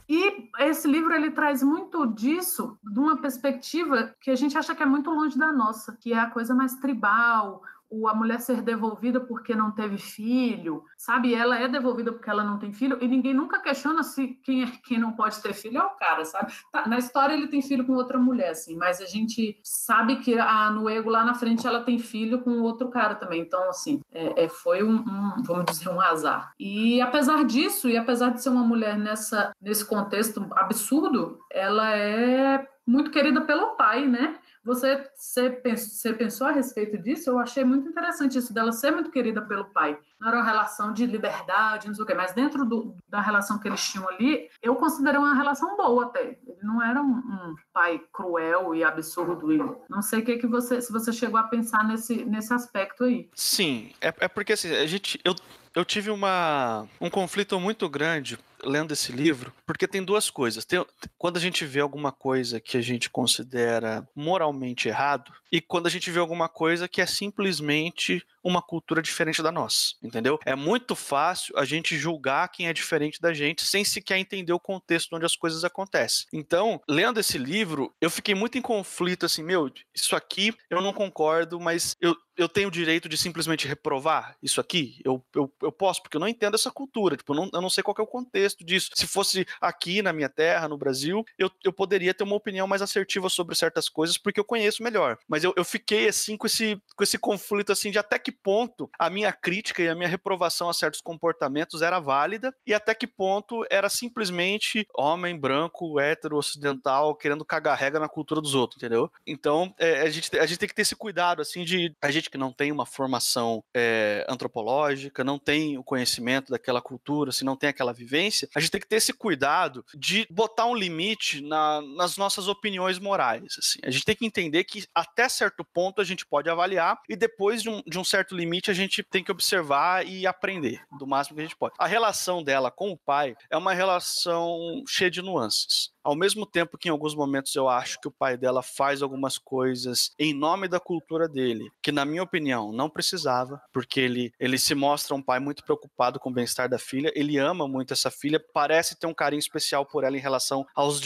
E 0.08 0.50
esse 0.60 0.86
livro 0.86 1.12
ele 1.12 1.30
traz 1.30 1.62
muito 1.62 2.06
disso 2.06 2.78
de 2.82 2.98
uma 2.98 3.20
perspectiva 3.20 4.14
que 4.20 4.30
a 4.30 4.36
gente 4.36 4.56
acha 4.56 4.74
que 4.74 4.82
é 4.82 4.86
muito 4.86 5.10
longe 5.10 5.38
da 5.38 5.52
nossa, 5.52 5.96
que 5.98 6.12
é 6.12 6.18
a 6.18 6.30
coisa 6.30 6.54
mais 6.54 6.76
tribal, 6.76 7.62
o, 7.92 8.08
a 8.08 8.14
mulher 8.14 8.40
ser 8.40 8.62
devolvida 8.62 9.20
porque 9.20 9.54
não 9.54 9.70
teve 9.70 9.98
filho, 9.98 10.84
sabe? 10.96 11.34
Ela 11.34 11.58
é 11.58 11.68
devolvida 11.68 12.10
porque 12.10 12.30
ela 12.30 12.42
não 12.42 12.58
tem 12.58 12.72
filho 12.72 12.96
e 13.00 13.06
ninguém 13.06 13.34
nunca 13.34 13.60
questiona 13.60 14.02
se 14.02 14.28
quem, 14.42 14.64
é, 14.64 14.66
quem 14.82 14.98
não 14.98 15.12
pode 15.12 15.40
ter 15.42 15.52
filho 15.52 15.78
é 15.78 15.84
o 15.84 15.90
cara, 15.90 16.24
sabe? 16.24 16.52
Tá, 16.72 16.88
na 16.88 16.98
história 16.98 17.34
ele 17.34 17.48
tem 17.48 17.60
filho 17.60 17.84
com 17.84 17.92
outra 17.92 18.18
mulher, 18.18 18.50
assim, 18.50 18.76
mas 18.76 19.00
a 19.00 19.06
gente 19.06 19.60
sabe 19.62 20.16
que 20.16 20.38
a 20.38 20.70
Nuego 20.70 21.10
lá 21.10 21.24
na 21.24 21.34
frente 21.34 21.66
ela 21.66 21.82
tem 21.82 21.98
filho 21.98 22.40
com 22.40 22.62
outro 22.62 22.88
cara 22.88 23.14
também. 23.14 23.42
Então, 23.42 23.68
assim, 23.68 24.00
é, 24.10 24.44
é, 24.44 24.48
foi 24.48 24.82
um, 24.82 24.96
um, 24.96 25.42
vamos 25.42 25.66
dizer, 25.66 25.90
um 25.90 26.00
azar. 26.00 26.52
E 26.58 27.00
apesar 27.00 27.44
disso, 27.44 27.88
e 27.88 27.96
apesar 27.96 28.30
de 28.30 28.42
ser 28.42 28.48
uma 28.48 28.64
mulher 28.64 28.96
nessa, 28.98 29.52
nesse 29.60 29.84
contexto 29.84 30.46
absurdo, 30.52 31.38
ela 31.50 31.94
é 31.94 32.66
muito 32.86 33.10
querida 33.10 33.40
pelo 33.42 33.76
pai, 33.76 34.06
né? 34.06 34.38
Você, 34.64 35.04
você, 35.16 35.50
pensou, 35.50 35.88
você 35.88 36.12
pensou 36.12 36.46
a 36.46 36.52
respeito 36.52 36.96
disso? 36.96 37.28
Eu 37.28 37.38
achei 37.38 37.64
muito 37.64 37.88
interessante 37.88 38.38
isso 38.38 38.54
dela 38.54 38.70
ser 38.70 38.92
muito 38.92 39.10
querida 39.10 39.42
pelo 39.42 39.64
pai. 39.64 39.98
Não 40.20 40.28
era 40.28 40.36
uma 40.36 40.46
relação 40.46 40.92
de 40.92 41.04
liberdade, 41.04 41.88
não 41.88 41.94
sei 41.94 42.04
o 42.04 42.06
quê, 42.06 42.14
mas 42.14 42.32
dentro 42.32 42.64
do, 42.64 42.94
da 43.08 43.20
relação 43.20 43.58
que 43.58 43.66
eles 43.66 43.82
tinham 43.82 44.08
ali, 44.08 44.48
eu 44.62 44.76
considerei 44.76 45.18
uma 45.18 45.34
relação 45.34 45.76
boa 45.76 46.04
até. 46.04 46.38
Ele 46.46 46.62
não 46.62 46.80
era 46.80 47.02
um, 47.02 47.10
um 47.10 47.54
pai 47.72 48.00
cruel 48.12 48.72
e 48.72 48.84
absurdo. 48.84 49.52
E 49.52 49.58
não 49.88 50.00
sei 50.00 50.20
o 50.20 50.24
que, 50.24 50.38
que 50.38 50.46
você, 50.46 50.80
se 50.80 50.92
você 50.92 51.12
chegou 51.12 51.40
a 51.40 51.44
pensar 51.44 51.82
nesse, 51.84 52.24
nesse 52.24 52.54
aspecto 52.54 53.02
aí. 53.02 53.28
Sim, 53.34 53.90
é, 54.00 54.14
é 54.20 54.28
porque 54.28 54.52
assim, 54.52 54.72
a 54.72 54.86
gente. 54.86 55.20
Eu, 55.24 55.34
eu 55.74 55.84
tive 55.84 56.10
uma, 56.10 56.86
um 57.00 57.10
conflito 57.10 57.58
muito 57.58 57.88
grande 57.88 58.38
lendo 58.64 58.92
esse 58.92 59.12
livro, 59.12 59.52
porque 59.66 59.88
tem 59.88 60.02
duas 60.02 60.30
coisas. 60.30 60.64
Tem, 60.64 60.84
quando 61.18 61.36
a 61.36 61.40
gente 61.40 61.64
vê 61.64 61.80
alguma 61.80 62.12
coisa 62.12 62.60
que 62.60 62.76
a 62.76 62.80
gente 62.80 63.10
considera 63.10 64.06
moralmente 64.14 64.88
errado, 64.88 65.32
e 65.52 65.60
quando 65.60 65.86
a 65.86 65.90
gente 65.90 66.10
vê 66.10 66.18
alguma 66.18 66.48
coisa 66.48 66.88
que 66.88 67.02
é 67.02 67.06
simplesmente 67.06 68.24
uma 68.42 68.62
cultura 68.62 69.02
diferente 69.02 69.42
da 69.42 69.52
nossa, 69.52 69.94
entendeu? 70.02 70.40
É 70.44 70.56
muito 70.56 70.96
fácil 70.96 71.56
a 71.56 71.64
gente 71.64 71.96
julgar 71.96 72.48
quem 72.48 72.66
é 72.66 72.72
diferente 72.72 73.20
da 73.20 73.32
gente 73.32 73.64
sem 73.64 73.84
sequer 73.84 74.18
entender 74.18 74.52
o 74.52 74.58
contexto 74.58 75.14
onde 75.14 75.26
as 75.26 75.36
coisas 75.36 75.62
acontecem. 75.62 76.26
Então, 76.32 76.80
lendo 76.88 77.20
esse 77.20 77.38
livro, 77.38 77.94
eu 78.00 78.10
fiquei 78.10 78.34
muito 78.34 78.58
em 78.58 78.62
conflito 78.62 79.26
assim, 79.26 79.44
meu, 79.44 79.70
isso 79.94 80.16
aqui 80.16 80.54
eu 80.70 80.80
não 80.80 80.92
concordo, 80.92 81.60
mas 81.60 81.94
eu, 82.00 82.16
eu 82.36 82.48
tenho 82.48 82.68
o 82.68 82.72
direito 82.72 83.08
de 83.08 83.16
simplesmente 83.16 83.68
reprovar 83.68 84.36
isso 84.42 84.60
aqui? 84.60 85.00
Eu, 85.04 85.24
eu, 85.34 85.52
eu 85.62 85.70
posso, 85.70 86.02
porque 86.02 86.16
eu 86.16 86.20
não 86.20 86.28
entendo 86.28 86.54
essa 86.54 86.70
cultura, 86.70 87.16
tipo, 87.16 87.32
eu 87.32 87.36
não, 87.36 87.50
eu 87.52 87.60
não 87.60 87.70
sei 87.70 87.82
qual 87.82 87.94
é 87.98 88.02
o 88.02 88.06
contexto 88.06 88.64
disso. 88.64 88.90
Se 88.94 89.06
fosse 89.06 89.46
aqui 89.60 90.02
na 90.02 90.12
minha 90.12 90.28
terra, 90.28 90.68
no 90.68 90.78
Brasil, 90.78 91.24
eu, 91.38 91.50
eu 91.62 91.72
poderia 91.72 92.14
ter 92.14 92.24
uma 92.24 92.36
opinião 92.36 92.66
mais 92.66 92.82
assertiva 92.82 93.28
sobre 93.28 93.54
certas 93.54 93.88
coisas, 93.88 94.18
porque 94.18 94.40
eu 94.40 94.44
conheço 94.44 94.82
melhor. 94.82 95.18
Mas 95.28 95.41
eu, 95.44 95.52
eu 95.56 95.64
fiquei, 95.64 96.08
assim, 96.08 96.36
com 96.36 96.46
esse, 96.46 96.80
com 96.96 97.02
esse 97.02 97.18
conflito, 97.18 97.72
assim, 97.72 97.90
de 97.90 97.98
até 97.98 98.18
que 98.18 98.32
ponto 98.32 98.90
a 98.98 99.10
minha 99.10 99.32
crítica 99.32 99.82
e 99.82 99.88
a 99.88 99.94
minha 99.94 100.08
reprovação 100.08 100.68
a 100.68 100.74
certos 100.74 101.00
comportamentos 101.00 101.82
era 101.82 102.00
válida 102.00 102.54
e 102.66 102.74
até 102.74 102.94
que 102.94 103.06
ponto 103.06 103.64
era 103.70 103.88
simplesmente 103.88 104.86
homem 104.94 105.38
branco, 105.38 106.00
hétero, 106.00 106.36
ocidental, 106.36 107.14
querendo 107.14 107.44
cagar 107.44 107.78
regra 107.78 108.00
na 108.00 108.08
cultura 108.08 108.40
dos 108.40 108.54
outros, 108.54 108.82
entendeu? 108.82 109.10
Então, 109.26 109.74
é, 109.78 110.02
a, 110.02 110.10
gente, 110.10 110.38
a 110.38 110.46
gente 110.46 110.58
tem 110.58 110.68
que 110.68 110.74
ter 110.74 110.82
esse 110.82 110.96
cuidado, 110.96 111.42
assim, 111.42 111.64
de 111.64 111.94
a 112.00 112.10
gente 112.10 112.30
que 112.30 112.38
não 112.38 112.52
tem 112.52 112.70
uma 112.70 112.86
formação 112.86 113.62
é, 113.74 114.24
antropológica, 114.28 115.24
não 115.24 115.38
tem 115.38 115.78
o 115.78 115.84
conhecimento 115.84 116.50
daquela 116.50 116.80
cultura, 116.80 117.32
se 117.32 117.44
não 117.44 117.56
tem 117.56 117.68
aquela 117.68 117.92
vivência, 117.92 118.48
a 118.54 118.60
gente 118.60 118.70
tem 118.70 118.80
que 118.80 118.88
ter 118.88 118.96
esse 118.96 119.12
cuidado 119.12 119.84
de 119.94 120.26
botar 120.30 120.66
um 120.66 120.74
limite 120.74 121.40
na, 121.40 121.80
nas 121.96 122.16
nossas 122.16 122.48
opiniões 122.48 122.98
morais, 122.98 123.56
assim. 123.58 123.78
A 123.84 123.90
gente 123.90 124.04
tem 124.04 124.16
que 124.16 124.26
entender 124.26 124.64
que 124.64 124.84
até 124.94 125.28
certo 125.32 125.64
ponto 125.64 126.00
a 126.00 126.04
gente 126.04 126.26
pode 126.26 126.48
avaliar 126.48 126.98
e 127.08 127.16
depois 127.16 127.62
de 127.62 127.70
um, 127.70 127.82
de 127.86 127.98
um 127.98 128.04
certo 128.04 128.36
limite, 128.36 128.70
a 128.70 128.74
gente 128.74 129.02
tem 129.02 129.24
que 129.24 129.32
observar 129.32 130.06
e 130.06 130.26
aprender 130.26 130.82
do 130.98 131.06
máximo 131.06 131.36
que 131.36 131.42
a 131.42 131.44
gente 131.44 131.56
pode. 131.56 131.74
A 131.78 131.86
relação 131.86 132.42
dela 132.42 132.70
com 132.70 132.90
o 132.90 132.98
pai 132.98 133.34
é 133.50 133.56
uma 133.56 133.74
relação 133.74 134.82
cheia 134.86 135.10
de 135.10 135.22
nuances. 135.22 135.91
Ao 136.04 136.16
mesmo 136.16 136.44
tempo 136.44 136.76
que 136.76 136.88
em 136.88 136.90
alguns 136.90 137.14
momentos 137.14 137.54
eu 137.54 137.68
acho 137.68 138.00
que 138.00 138.08
o 138.08 138.12
pai 138.12 138.36
dela 138.36 138.62
faz 138.62 139.02
algumas 139.02 139.38
coisas 139.38 140.10
em 140.18 140.34
nome 140.34 140.68
da 140.68 140.80
cultura 140.80 141.28
dele, 141.28 141.70
que 141.82 141.92
na 141.92 142.04
minha 142.04 142.22
opinião 142.22 142.72
não 142.72 142.90
precisava, 142.90 143.60
porque 143.72 144.00
ele, 144.00 144.32
ele 144.38 144.58
se 144.58 144.74
mostra 144.74 145.14
um 145.14 145.22
pai 145.22 145.38
muito 145.38 145.64
preocupado 145.64 146.18
com 146.18 146.30
o 146.30 146.32
bem-estar 146.32 146.68
da 146.68 146.78
filha, 146.78 147.12
ele 147.14 147.38
ama 147.38 147.68
muito 147.68 147.92
essa 147.92 148.10
filha, 148.10 148.42
parece 148.52 148.98
ter 148.98 149.06
um 149.06 149.14
carinho 149.14 149.38
especial 149.38 149.86
por 149.86 150.04
ela 150.04 150.16
em 150.16 150.20
relação 150.20 150.66
aos 150.74 151.00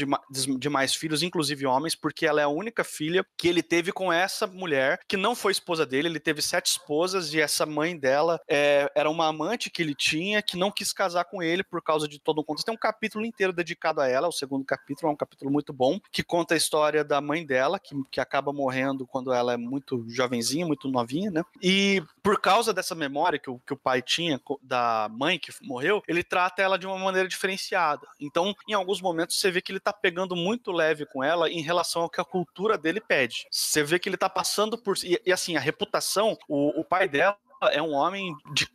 demais 0.59 0.95
filhos, 0.95 1.23
inclusive 1.23 1.67
homens, 1.67 1.95
porque 1.95 2.27
ela 2.27 2.41
é 2.41 2.45
a 2.45 2.49
única 2.49 2.83
filha 2.83 3.25
que 3.37 3.49
ele 3.49 3.63
teve 3.63 3.93
com 3.93 4.13
essa 4.13 4.47
mulher, 4.47 5.01
que 5.09 5.17
não 5.17 5.35
foi 5.35 5.53
esposa 5.53 5.85
dele, 5.85 6.09
ele 6.09 6.21
teve 6.21 6.41
sete 6.41 6.67
esposas 6.67 7.35
e 7.35 7.41
essa 7.41 7.67
mãe 7.67 7.99
dela 7.99 8.41
é, 8.49 8.91
era 8.95 9.11
uma 9.11 9.27
amante 9.27 9.71
que 9.71 9.83
ele 9.83 9.95
tinha, 9.95 10.43
que 10.43 10.57
não 10.57 10.71
quis 10.71 10.93
casar 10.93 11.25
com 11.25 11.43
ele 11.43 11.63
por 11.63 11.83
causa 11.83 12.09
de 12.09 12.19
todo 12.19 12.41
um 12.41 12.45
contexto. 12.45 12.67
Tem 12.67 12.75
um 12.75 12.79
capítulo 12.79 13.25
inteiro 13.27 13.53
dedicado 13.53 14.01
a 14.01 14.09
ela, 14.09 14.29
o 14.29 14.33
segundo 14.33 14.65
capítulo 14.65 14.86
capítulo, 14.87 15.11
é 15.11 15.13
um 15.13 15.17
capítulo 15.17 15.51
muito 15.51 15.73
bom, 15.73 15.99
que 16.13 16.23
conta 16.23 16.55
a 16.55 16.57
história 16.57 17.03
da 17.03 17.21
mãe 17.21 17.45
dela, 17.45 17.81
que, 17.81 17.95
que 18.11 18.21
acaba 18.21 18.53
morrendo 18.53 19.07
quando 19.07 19.33
ela 19.33 19.55
é 19.55 19.57
muito 19.57 20.05
jovenzinha, 20.09 20.65
muito 20.67 20.89
novinha, 20.89 21.31
né? 21.31 21.43
E 21.61 22.03
por 22.23 22.41
causa 22.41 22.73
dessa 22.73 22.95
memória 22.95 23.39
que 23.39 23.51
o, 23.51 23.59
que 23.59 23.73
o 23.73 23.77
pai 23.77 24.01
tinha 24.01 24.41
da 24.63 25.09
mãe 25.11 25.39
que 25.39 25.53
morreu, 25.63 26.03
ele 26.07 26.23
trata 26.23 26.63
ela 26.63 26.79
de 26.79 26.87
uma 26.87 26.99
maneira 26.99 27.29
diferenciada. 27.29 28.07
Então, 28.21 28.55
em 28.69 28.75
alguns 28.75 29.01
momentos, 29.01 29.39
você 29.39 29.51
vê 29.51 29.61
que 29.61 29.73
ele 29.73 29.81
tá 29.81 29.93
pegando 29.93 30.37
muito 30.37 30.71
leve 30.71 31.05
com 31.07 31.23
ela 31.25 31.51
em 31.51 31.61
relação 31.61 32.03
ao 32.03 32.11
que 32.11 32.21
a 32.21 32.25
cultura 32.25 32.79
dele 32.79 33.01
pede. 33.01 33.47
Você 33.51 33.83
vê 33.83 33.99
que 33.99 34.09
ele 34.09 34.17
tá 34.17 34.29
passando 34.29 34.79
por. 34.79 34.97
E, 35.05 35.21
e 35.25 35.33
assim, 35.33 35.57
a 35.57 35.61
reputação, 35.61 36.39
o, 36.49 36.81
o 36.81 36.85
pai 36.85 37.09
dela 37.09 37.37
é 37.71 37.83
um 37.83 37.93
homem 37.93 38.35
de, 38.53 38.69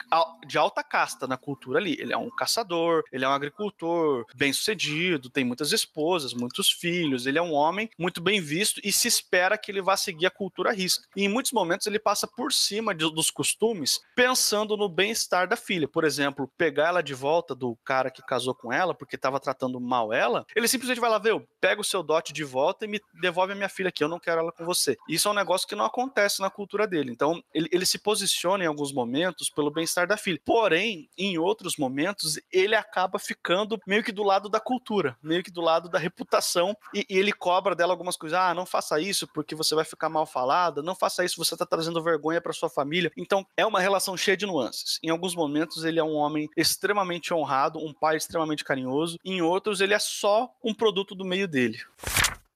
de 0.48 0.58
alta 0.58 0.84
casta 0.84 1.28
na 1.28 1.38
cultura 1.38 1.80
ali. 1.80 1.96
Ele 2.00 2.14
é 2.14 2.18
um 2.18 2.30
caçador, 2.30 3.04
ele 3.12 3.26
é 3.26 3.28
um 3.28 3.32
agricultor 3.32 4.26
bem 4.36 4.52
sucedido, 4.52 5.30
tem 5.30 5.44
muitas 5.44 5.72
esposas, 5.72 6.34
muitos 6.34 6.72
filhos. 6.72 7.26
Ele 7.26 7.38
é 7.38 7.42
um 7.42 7.54
homem 7.54 7.90
muito 7.98 8.22
bem 8.22 8.42
visto 8.42 8.82
e 8.84 8.92
se 8.92 9.08
espera 9.08 9.58
que 9.58 9.72
ele 9.72 9.82
vá 9.82 9.96
seguir 9.96 10.26
a 10.26 10.32
cultura 10.32 10.72
risca. 10.72 11.08
E 11.16 11.24
em 11.24 11.30
muitos 11.30 11.52
momentos 11.52 11.88
ele 11.88 12.00
passa 12.00 12.28
por 12.28 12.52
cima 12.52 12.94
de, 12.94 13.10
dos 13.12 13.30
costumes, 13.30 14.02
pensando 14.16 14.76
no 14.76 14.90
bem-estar 14.90 15.48
da 15.48 15.56
filha. 15.56 15.88
Por 15.88 16.04
exemplo, 16.04 16.52
pegar 16.58 16.88
ela 16.88 17.02
de 17.02 17.14
volta 17.14 17.56
do 17.56 17.76
cara 17.84 18.10
que 18.10 18.22
casou 18.22 18.56
com 18.56 18.72
ela 18.72 18.94
porque 18.94 19.16
estava 19.16 19.40
tratando 19.40 19.80
mal 19.80 20.14
ela. 20.14 20.46
Ele 20.56 20.68
simplesmente 20.68 21.00
vai 21.00 21.10
lá 21.10 21.18
ver, 21.18 21.40
pega 21.60 21.82
o 21.82 21.86
seu 21.86 22.04
dote 22.04 22.34
de 22.34 22.44
volta 22.44 22.86
e 22.86 22.88
me 22.88 23.00
devolve 23.22 23.54
a 23.54 23.56
minha 23.56 23.70
filha 23.70 23.90
aqui. 23.90 24.04
Eu 24.04 24.10
não 24.10 24.20
quero 24.20 24.42
ela 24.42 24.52
com 24.52 24.66
você. 24.66 24.98
Isso 25.08 25.28
é 25.28 25.32
um 25.32 25.36
negócio 25.36 25.68
que 25.68 25.76
não 25.76 25.86
acontece 25.86 26.42
na 26.42 26.50
cultura 26.50 26.88
dele. 26.88 27.12
Então 27.12 27.44
ele, 27.54 27.70
ele 27.72 27.86
se 27.86 28.00
posiciona 28.00 28.64
em 28.64 28.68
alguns 28.72 28.92
momentos 28.92 29.50
pelo 29.50 29.72
bem-estar 29.72 30.08
da 30.08 30.18
filha. 30.18 30.40
Porém, 30.44 31.10
em 31.18 31.38
outros 31.38 31.78
momentos, 31.78 32.40
ele 32.52 32.76
acaba 32.76 33.20
ficando 33.20 33.80
meio 33.86 34.04
que 34.04 34.12
do 34.12 34.24
lado 34.24 34.50
da 34.50 34.60
cultura, 34.60 35.18
meio 35.22 35.44
que 35.44 35.52
do 35.52 35.62
lado 35.62 35.90
da 35.90 36.00
reputação, 36.00 36.76
e, 36.94 37.06
e 37.10 37.18
ele 37.18 37.32
cobra 37.32 37.76
dela 37.76 37.94
algumas 37.94 38.18
coisas. 38.18 38.38
Ah, 38.38 38.54
não 38.54 38.66
faça 38.66 39.00
isso 39.00 39.28
porque 39.28 39.56
você 39.56 39.76
vai 39.76 39.86
ficar 39.86 40.10
mal 40.10 40.26
falada, 40.26 40.82
não 40.82 40.96
faça 40.96 41.24
isso, 41.24 41.38
você 41.38 41.54
está 41.54 41.66
trazendo 41.66 42.02
vergonha 42.04 42.42
para 42.42 42.54
sua 42.54 42.70
família. 42.70 43.12
Então, 43.16 43.46
é 43.56 43.66
uma 43.66 43.80
relação 43.80 44.18
cheia 44.18 44.38
de 44.38 44.46
nuances. 44.46 45.00
Em 45.04 45.10
alguns 45.10 45.36
momentos, 45.36 45.84
ele 45.84 46.00
é 46.00 46.04
um 46.04 46.16
homem 46.16 46.50
extremamente 46.58 47.34
honrado, 47.34 47.80
um 47.80 47.94
pai 47.94 48.18
extremamente 48.18 48.64
carinhoso, 48.64 49.18
em 49.24 49.42
outros, 49.42 49.82
ele 49.82 49.94
é 49.94 50.00
só 50.00 50.50
um 50.64 50.74
produto 50.74 51.16
do 51.16 51.26
meio 51.26 51.48
dele. 51.48 51.80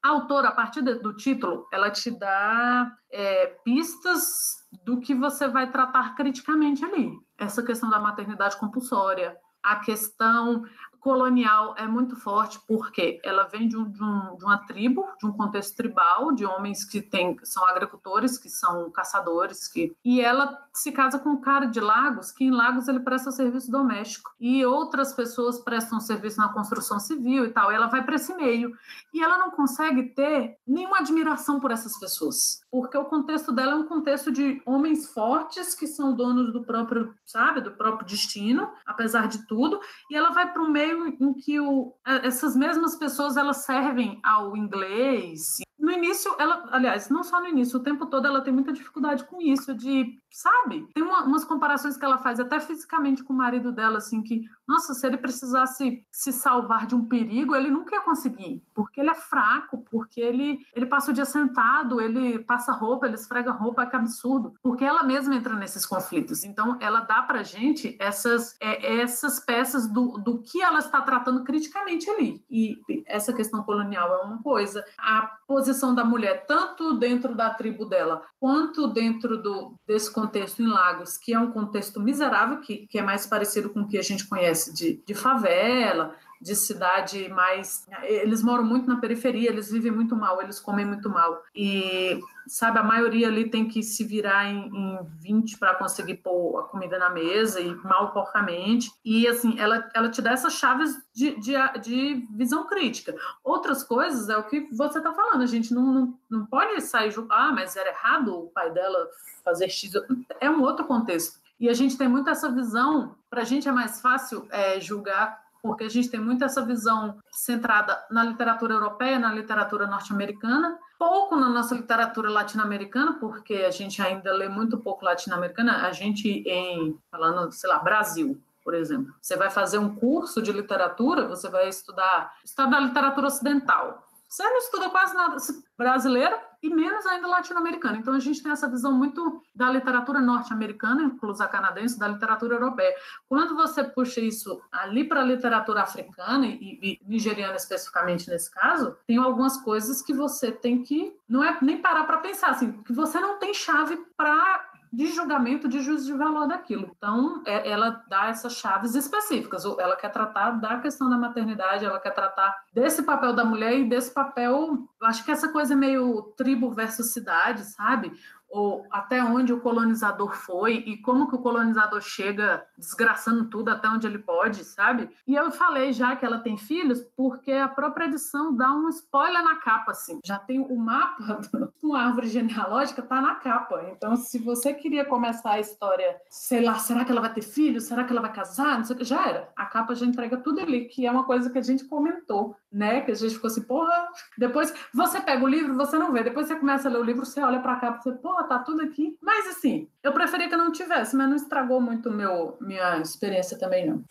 A 0.05 0.09
autora, 0.09 0.50
a 0.50 0.51
partir 0.51 0.83
do 0.83 1.13
título, 1.17 1.67
ela 1.74 1.89
te 1.89 2.12
dá 2.12 2.95
é, 3.12 3.47
pistas 3.65 4.53
do 4.83 5.00
que 5.00 5.15
você 5.15 5.47
vai 5.47 5.71
tratar 5.71 6.13
criticamente 6.13 6.85
ali. 6.85 7.12
Essa 7.35 7.63
questão 7.63 7.89
da 7.89 8.00
maternidade 8.00 8.55
compulsória, 8.57 9.35
a 9.63 9.77
questão 9.77 10.63
colonial 11.05 11.75
é 11.77 11.85
muito 11.85 12.15
forte 12.15 12.59
porque 12.67 13.21
ela 13.24 13.43
vem 13.43 13.67
de, 13.67 13.77
um, 13.77 13.88
de, 13.88 14.03
um, 14.03 14.35
de, 14.38 14.43
uma 14.43 14.57
tribo, 14.57 15.05
de 15.19 15.27
um 15.27 15.31
contexto 15.31 15.75
tribal, 15.75 16.31
de 16.31 16.43
homens 16.43 16.83
que 16.83 17.00
tem, 17.00 17.38
são 17.43 17.63
agricultores, 17.67 18.39
que 18.39 18.50
são 18.50 18.89
caçadores, 18.89 19.67
que 19.67 19.95
e 20.03 20.19
ela 20.19 20.57
se 20.74 20.91
casa 20.91 21.19
com 21.19 21.29
um 21.29 21.39
cara 21.39 21.67
de 21.67 21.79
Lagos, 21.79 22.31
que 22.31 22.45
em 22.45 22.50
Lagos 22.50 22.88
ele 22.88 23.01
presta 23.01 23.29
serviço 23.29 23.69
doméstico 23.69 24.31
e 24.39 24.65
outras 24.65 25.13
pessoas 25.13 25.59
prestam 25.59 26.00
serviço 26.00 26.39
na 26.39 26.50
construção 26.50 27.00
civil 27.00 27.45
e 27.45 27.50
tal. 27.50 27.71
E 27.71 27.75
ela 27.75 27.85
vai 27.85 28.03
para 28.03 28.15
esse 28.15 28.33
meio 28.33 28.75
e 29.13 29.24
ela 29.24 29.38
não 29.38 29.51
consegue 29.51 30.05
ter 30.05 30.57
nenhuma 30.67 30.97
admiração 30.97 31.59
por 31.59 31.69
essas 31.69 32.00
pessoas, 32.00 32.63
porque 32.71 32.97
o 32.97 33.05
contexto 33.05 33.51
dela 33.51 33.74
é 33.74 33.75
um 33.75 33.85
contexto 33.85 34.31
de 34.31 34.59
homens 34.65 35.07
fortes 35.13 35.75
que 35.75 35.85
são 35.85 36.15
donos 36.15 36.51
do 36.51 36.63
próprio, 36.63 37.13
sabe, 37.24 37.62
do 37.62 37.74
próprio 37.74 38.07
destino, 38.07 38.71
apesar 38.88 39.27
de 39.27 39.45
tudo, 39.45 39.79
e 40.09 40.15
ela 40.15 40.31
vai 40.31 40.51
para 40.51 40.63
um 40.63 40.71
meio 40.71 40.94
em 41.19 41.33
que 41.33 41.59
o, 41.59 41.93
essas 42.23 42.55
mesmas 42.55 42.95
pessoas 42.95 43.37
elas 43.37 43.65
servem 43.65 44.19
ao 44.23 44.55
inglês. 44.55 45.57
No 45.85 45.91
início, 45.91 46.35
ela, 46.39 46.67
aliás, 46.71 47.09
não 47.09 47.23
só 47.23 47.39
no 47.39 47.45
início, 47.45 47.77
o 47.77 47.83
tempo 47.83 48.07
todo 48.07 48.25
ela 48.25 48.41
tem 48.41 48.51
muita 48.51 48.73
dificuldade 48.73 49.23
com 49.25 49.39
isso, 49.39 49.71
de 49.75 50.19
sabe? 50.31 50.85
Tem 50.93 51.01
uma, 51.01 51.23
umas 51.23 51.45
comparações 51.45 51.95
que 51.95 52.03
ela 52.03 52.17
faz 52.17 52.41
até 52.41 52.59
fisicamente 52.59 53.23
com 53.23 53.31
o 53.31 53.37
marido 53.37 53.71
dela, 53.71 53.99
assim, 53.99 54.21
que, 54.21 54.41
nossa, 54.67 54.93
se 54.93 55.05
ele 55.07 55.15
precisasse 55.15 56.03
se 56.11 56.33
salvar 56.33 56.87
de 56.87 56.93
um 56.93 57.05
perigo, 57.05 57.55
ele 57.55 57.69
nunca 57.71 57.95
ia 57.95 58.01
conseguir, 58.01 58.61
porque 58.73 58.99
ele 58.99 59.11
é 59.11 59.15
fraco, 59.15 59.85
porque 59.89 60.19
ele, 60.19 60.59
ele 60.73 60.87
passa 60.87 61.11
o 61.11 61.13
dia 61.13 61.23
sentado, 61.23 62.01
ele 62.01 62.39
passa 62.39 62.73
roupa, 62.73 63.05
ele 63.05 63.15
esfrega 63.15 63.51
roupa, 63.51 63.85
que 63.85 63.95
absurdo, 63.95 64.55
porque 64.61 64.83
ela 64.83 65.03
mesma 65.03 65.35
entra 65.35 65.55
nesses 65.55 65.85
conflitos. 65.85 66.43
Então, 66.43 66.77
ela 66.81 67.01
dá 67.01 67.21
pra 67.21 67.43
gente 67.43 67.95
essas, 67.97 68.57
é, 68.59 69.01
essas 69.01 69.39
peças 69.39 69.87
do, 69.87 70.17
do 70.17 70.41
que 70.41 70.61
ela 70.61 70.79
está 70.79 70.99
tratando 71.01 71.45
criticamente 71.45 72.09
ali. 72.09 72.43
E 72.49 72.81
essa 73.07 73.31
questão 73.31 73.63
colonial 73.63 74.11
é 74.15 74.25
uma 74.25 74.41
coisa, 74.41 74.83
a 74.97 75.31
posição 75.47 75.75
da 75.96 76.03
mulher, 76.03 76.46
tanto 76.46 76.98
dentro 76.98 77.36
da 77.36 77.50
tribo 77.50 77.86
dela, 77.86 78.24
quanto 78.39 78.88
dentro 78.88 79.41
do, 79.41 79.75
desse 79.88 80.12
contexto 80.12 80.62
em 80.62 80.67
Lagos, 80.67 81.17
que 81.17 81.34
é 81.34 81.39
um 81.39 81.51
contexto 81.51 82.00
miserável, 82.00 82.62
que, 82.62 82.88
que 82.88 82.98
é 82.98 83.01
mais 83.01 83.25
parecido 83.25 83.70
com 83.70 83.82
o 83.82 83.88
que 83.88 83.98
a 83.98 84.01
gente 84.01 84.27
conhece 84.27 84.74
de, 84.74 85.03
de 85.05 85.13
favela, 85.13 86.15
de 86.45 86.55
cidade 86.55 87.27
mais. 87.29 87.87
Eles 88.03 88.43
moram 88.43 88.63
muito 88.63 88.87
na 88.87 88.97
periferia, 88.97 89.49
eles 89.49 89.71
vivem 89.71 89.91
muito 89.91 90.15
mal, 90.15 90.39
eles 90.39 90.59
comem 90.59 90.85
muito 90.85 91.09
mal. 91.09 91.41
E, 91.55 92.19
sabe, 92.45 92.77
a 92.77 92.83
maioria 92.83 93.27
ali 93.27 93.49
tem 93.49 93.67
que 93.67 93.81
se 93.81 94.03
virar 94.03 94.45
em, 94.45 94.67
em 94.67 94.99
20 95.21 95.57
para 95.57 95.73
conseguir 95.73 96.17
pôr 96.17 96.59
a 96.59 96.63
comida 96.65 96.99
na 96.99 97.09
mesa 97.09 97.59
e 97.59 97.73
mal 97.77 98.11
porcamente. 98.11 98.91
E, 99.03 99.27
assim, 99.27 99.59
ela, 99.59 99.89
ela 99.95 100.07
te 100.07 100.21
dá 100.21 100.33
essas 100.33 100.53
chaves 100.53 100.95
de, 101.11 101.35
de, 101.39 101.53
de 101.81 102.27
visão 102.35 102.67
crítica. 102.67 103.15
Outras 103.43 103.83
coisas 103.83 104.29
é 104.29 104.37
o 104.37 104.43
que 104.43 104.69
você 104.71 104.99
está 104.99 105.11
falando, 105.13 105.41
a 105.41 105.47
gente 105.47 105.73
não, 105.73 105.91
não, 105.91 106.19
não 106.29 106.45
pode 106.45 106.79
sair 106.81 107.11
ah, 107.29 107.51
mas 107.51 107.75
era 107.75 107.89
errado 107.89 108.37
o 108.37 108.49
pai 108.49 108.71
dela 108.71 109.07
fazer 109.43 109.67
X. 109.67 109.93
É 110.39 110.47
um 110.47 110.61
outro 110.61 110.85
contexto. 110.85 111.39
E 111.59 111.69
a 111.69 111.73
gente 111.73 111.97
tem 111.97 112.07
muito 112.07 112.29
essa 112.29 112.51
visão, 112.51 113.15
para 113.29 113.41
a 113.41 113.45
gente 113.45 113.67
é 113.67 113.71
mais 113.71 114.01
fácil 114.01 114.45
é, 114.51 114.79
julgar, 114.79 115.44
porque 115.65 115.84
a 115.84 115.89
gente 115.89 116.10
tem 116.10 116.19
muito 116.19 116.45
essa 116.45 116.63
visão 116.63 117.17
centrada 117.31 118.00
na 118.12 118.24
literatura 118.24 118.75
europeia, 118.75 119.17
na 119.17 119.34
literatura 119.34 119.88
norte-americana, 119.88 120.77
pouco 121.00 121.36
na 121.36 121.50
nossa 121.50 121.74
literatura 121.74 122.29
latino-americana, 122.29 123.13
porque 123.13 123.55
a 123.55 123.72
gente 123.72 124.00
ainda 124.00 124.31
lê 124.31 124.48
muito 124.48 124.77
pouco 124.77 125.03
latino-americana, 125.03 125.88
a 125.88 125.91
gente 125.91 126.43
em, 126.45 126.95
falando, 127.10 127.51
sei 127.51 127.67
lá, 127.67 127.79
Brasil, 127.79 128.39
por 128.63 128.75
exemplo. 128.75 129.12
Você 129.19 129.36
vai 129.36 129.50
fazer 129.50 129.79
um 129.79 129.95
curso 129.95 130.39
de 130.39 130.51
literatura, 130.51 131.27
você 131.27 131.50
vai 131.50 131.67
estudar, 131.67 132.31
estudar 132.45 132.79
literatura 132.79 133.25
ocidental. 133.25 134.03
Você 134.29 134.43
não 134.43 134.57
estuda 134.57 134.91
quase 134.91 135.15
nada 135.15 135.38
brasileira 135.75 136.39
e 136.65 136.69
menos 136.74 137.05
ainda 137.05 137.27
latino-americana. 137.27 137.98
Então 137.98 138.13
a 138.13 138.19
gente 138.19 138.41
tem 138.41 138.51
essa 138.51 138.67
visão 138.67 138.91
muito 138.91 139.43
da 139.53 139.69
literatura 139.69 140.19
norte-americana, 140.19 141.03
inclusive 141.03 141.45
a 141.45 141.48
canadense, 141.48 142.00
da 142.00 142.07
literatura 142.07 142.55
europeia. 142.55 142.93
Quando 143.29 143.55
você 143.55 143.84
puxa 143.84 144.19
isso 144.19 144.60
ali 144.72 145.03
para 145.03 145.22
a 145.22 145.24
literatura 145.24 145.81
africana 145.81 146.48
e, 146.48 146.79
e, 146.81 147.00
nigeriana 147.05 147.55
especificamente 147.55 148.29
nesse 148.29 148.50
caso, 148.50 148.98
tem 149.05 149.17
algumas 149.17 149.57
coisas 149.57 150.01
que 150.01 150.13
você 150.13 150.51
tem 150.51 150.81
que 150.81 151.15
não 151.29 151.43
é 151.43 151.57
nem 151.62 151.81
parar 151.81 152.03
para 152.05 152.17
pensar 152.17 152.50
assim, 152.50 152.72
que 152.84 152.93
você 152.93 153.19
não 153.19 153.38
tem 153.38 153.53
chave 153.53 153.98
para 154.17 154.64
de 154.95 155.07
julgamento 155.07 155.67
de 155.67 155.81
juízo 155.81 156.05
de 156.05 156.17
valor 156.17 156.47
daquilo. 156.47 156.89
Então, 156.97 157.43
é, 157.45 157.69
ela 157.69 158.03
dá 158.07 158.27
essas 158.27 158.53
chaves 158.53 158.95
específicas. 158.95 159.65
Ela 159.65 159.95
quer 159.97 160.09
tratar 160.09 160.51
da 160.51 160.79
questão 160.79 161.09
da 161.09 161.17
maternidade, 161.17 161.83
ela 161.83 161.99
quer 161.99 162.11
tratar 162.11 162.55
desse 162.73 163.03
papel 163.03 163.33
da 163.33 163.43
mulher 163.43 163.77
e 163.77 163.89
desse 163.89 164.13
papel. 164.13 164.87
Acho 165.03 165.25
que 165.25 165.31
essa 165.31 165.49
coisa 165.49 165.75
meio 165.75 166.33
tribo 166.37 166.71
versus 166.71 167.11
cidade, 167.11 167.65
sabe? 167.65 168.13
Ou 168.55 168.88
até 168.89 169.21
onde 169.21 169.51
o 169.51 169.59
colonizador 169.59 170.33
foi 170.33 170.75
e 170.88 170.95
como 170.95 171.27
que 171.27 171.35
o 171.35 171.39
colonizador 171.39 172.00
chega 172.00 172.65
desgraçando 172.77 173.50
tudo 173.50 173.69
até 173.69 173.89
onde 173.89 174.07
ele 174.07 174.17
pode, 174.17 174.63
sabe? 174.63 175.09
E 175.27 175.35
eu 175.35 175.51
falei 175.51 175.91
já 175.91 176.15
que 176.15 176.25
ela 176.25 176.39
tem 176.39 176.57
filhos 176.57 177.01
porque 177.17 177.51
a 177.51 177.67
própria 177.67 178.05
edição 178.05 178.55
dá 178.55 178.71
um 178.71 178.88
spoiler 178.88 179.43
na 179.43 179.57
capa, 179.57 179.91
assim. 179.91 180.21
Já 180.24 180.39
tem 180.39 180.62
o 180.62 180.77
mapa 180.77 181.41
com 181.81 181.93
a 181.93 182.03
árvore 182.03 182.27
genealógica, 182.27 183.01
tá 183.01 183.19
na 183.19 183.35
capa. 183.35 183.89
Então, 183.91 184.15
se 184.15 184.39
você 184.39 184.74
queria 184.74 185.03
começar 185.03 185.51
a 185.51 185.59
história, 185.59 186.15
sei 186.29 186.63
lá, 186.63 186.75
será 186.75 187.03
que 187.03 187.12
ela 187.12 187.21
vai 187.21 187.33
ter 187.33 187.41
filhos? 187.41 187.83
Será 187.83 188.05
que 188.05 188.13
ela 188.13 188.21
vai 188.21 188.31
casar? 188.31 188.77
Não 188.77 188.85
sei 188.85 188.95
o 188.95 189.00
que, 189.00 189.03
já 189.03 189.27
era. 189.27 189.50
A 189.53 189.65
capa 189.65 189.93
já 189.95 190.05
entrega 190.05 190.38
tudo 190.38 190.62
ali, 190.62 190.85
que 190.85 191.05
é 191.05 191.12
uma 191.12 191.25
coisa 191.25 191.50
que 191.50 191.57
a 191.57 191.62
gente 191.62 191.83
comentou, 191.83 192.55
né? 192.71 193.01
Que 193.01 193.12
a 193.12 193.15
gente 193.15 193.33
ficou 193.33 193.50
assim, 193.50 193.63
porra. 193.63 194.07
Depois 194.38 194.74
você 194.93 195.19
pega 195.19 195.43
o 195.43 195.47
livro, 195.47 195.75
você 195.75 196.00
não 196.00 196.13
vê. 196.13 196.24
Depois 196.24 196.47
você 196.47 196.55
começa 196.55 196.88
a 196.88 196.91
ler 196.91 197.00
o 197.00 197.03
livro, 197.03 197.25
você 197.25 197.41
olha 197.41 197.59
pra 197.59 197.75
cá 197.75 197.89
e 197.89 198.01
você, 198.01 198.13
porra, 198.13 198.44
tá 198.45 198.59
tudo 198.59 198.81
aqui. 198.81 199.17
Mas 199.21 199.47
assim, 199.47 199.87
eu 200.03 200.13
preferia 200.13 200.49
que 200.49 200.55
não 200.57 200.71
tivesse, 200.71 201.15
mas 201.15 201.29
não 201.29 201.35
estragou 201.35 201.81
muito 201.81 202.09
meu, 202.11 202.57
minha 202.59 202.97
experiência 202.99 203.57
também, 203.57 203.87
não. 203.87 204.03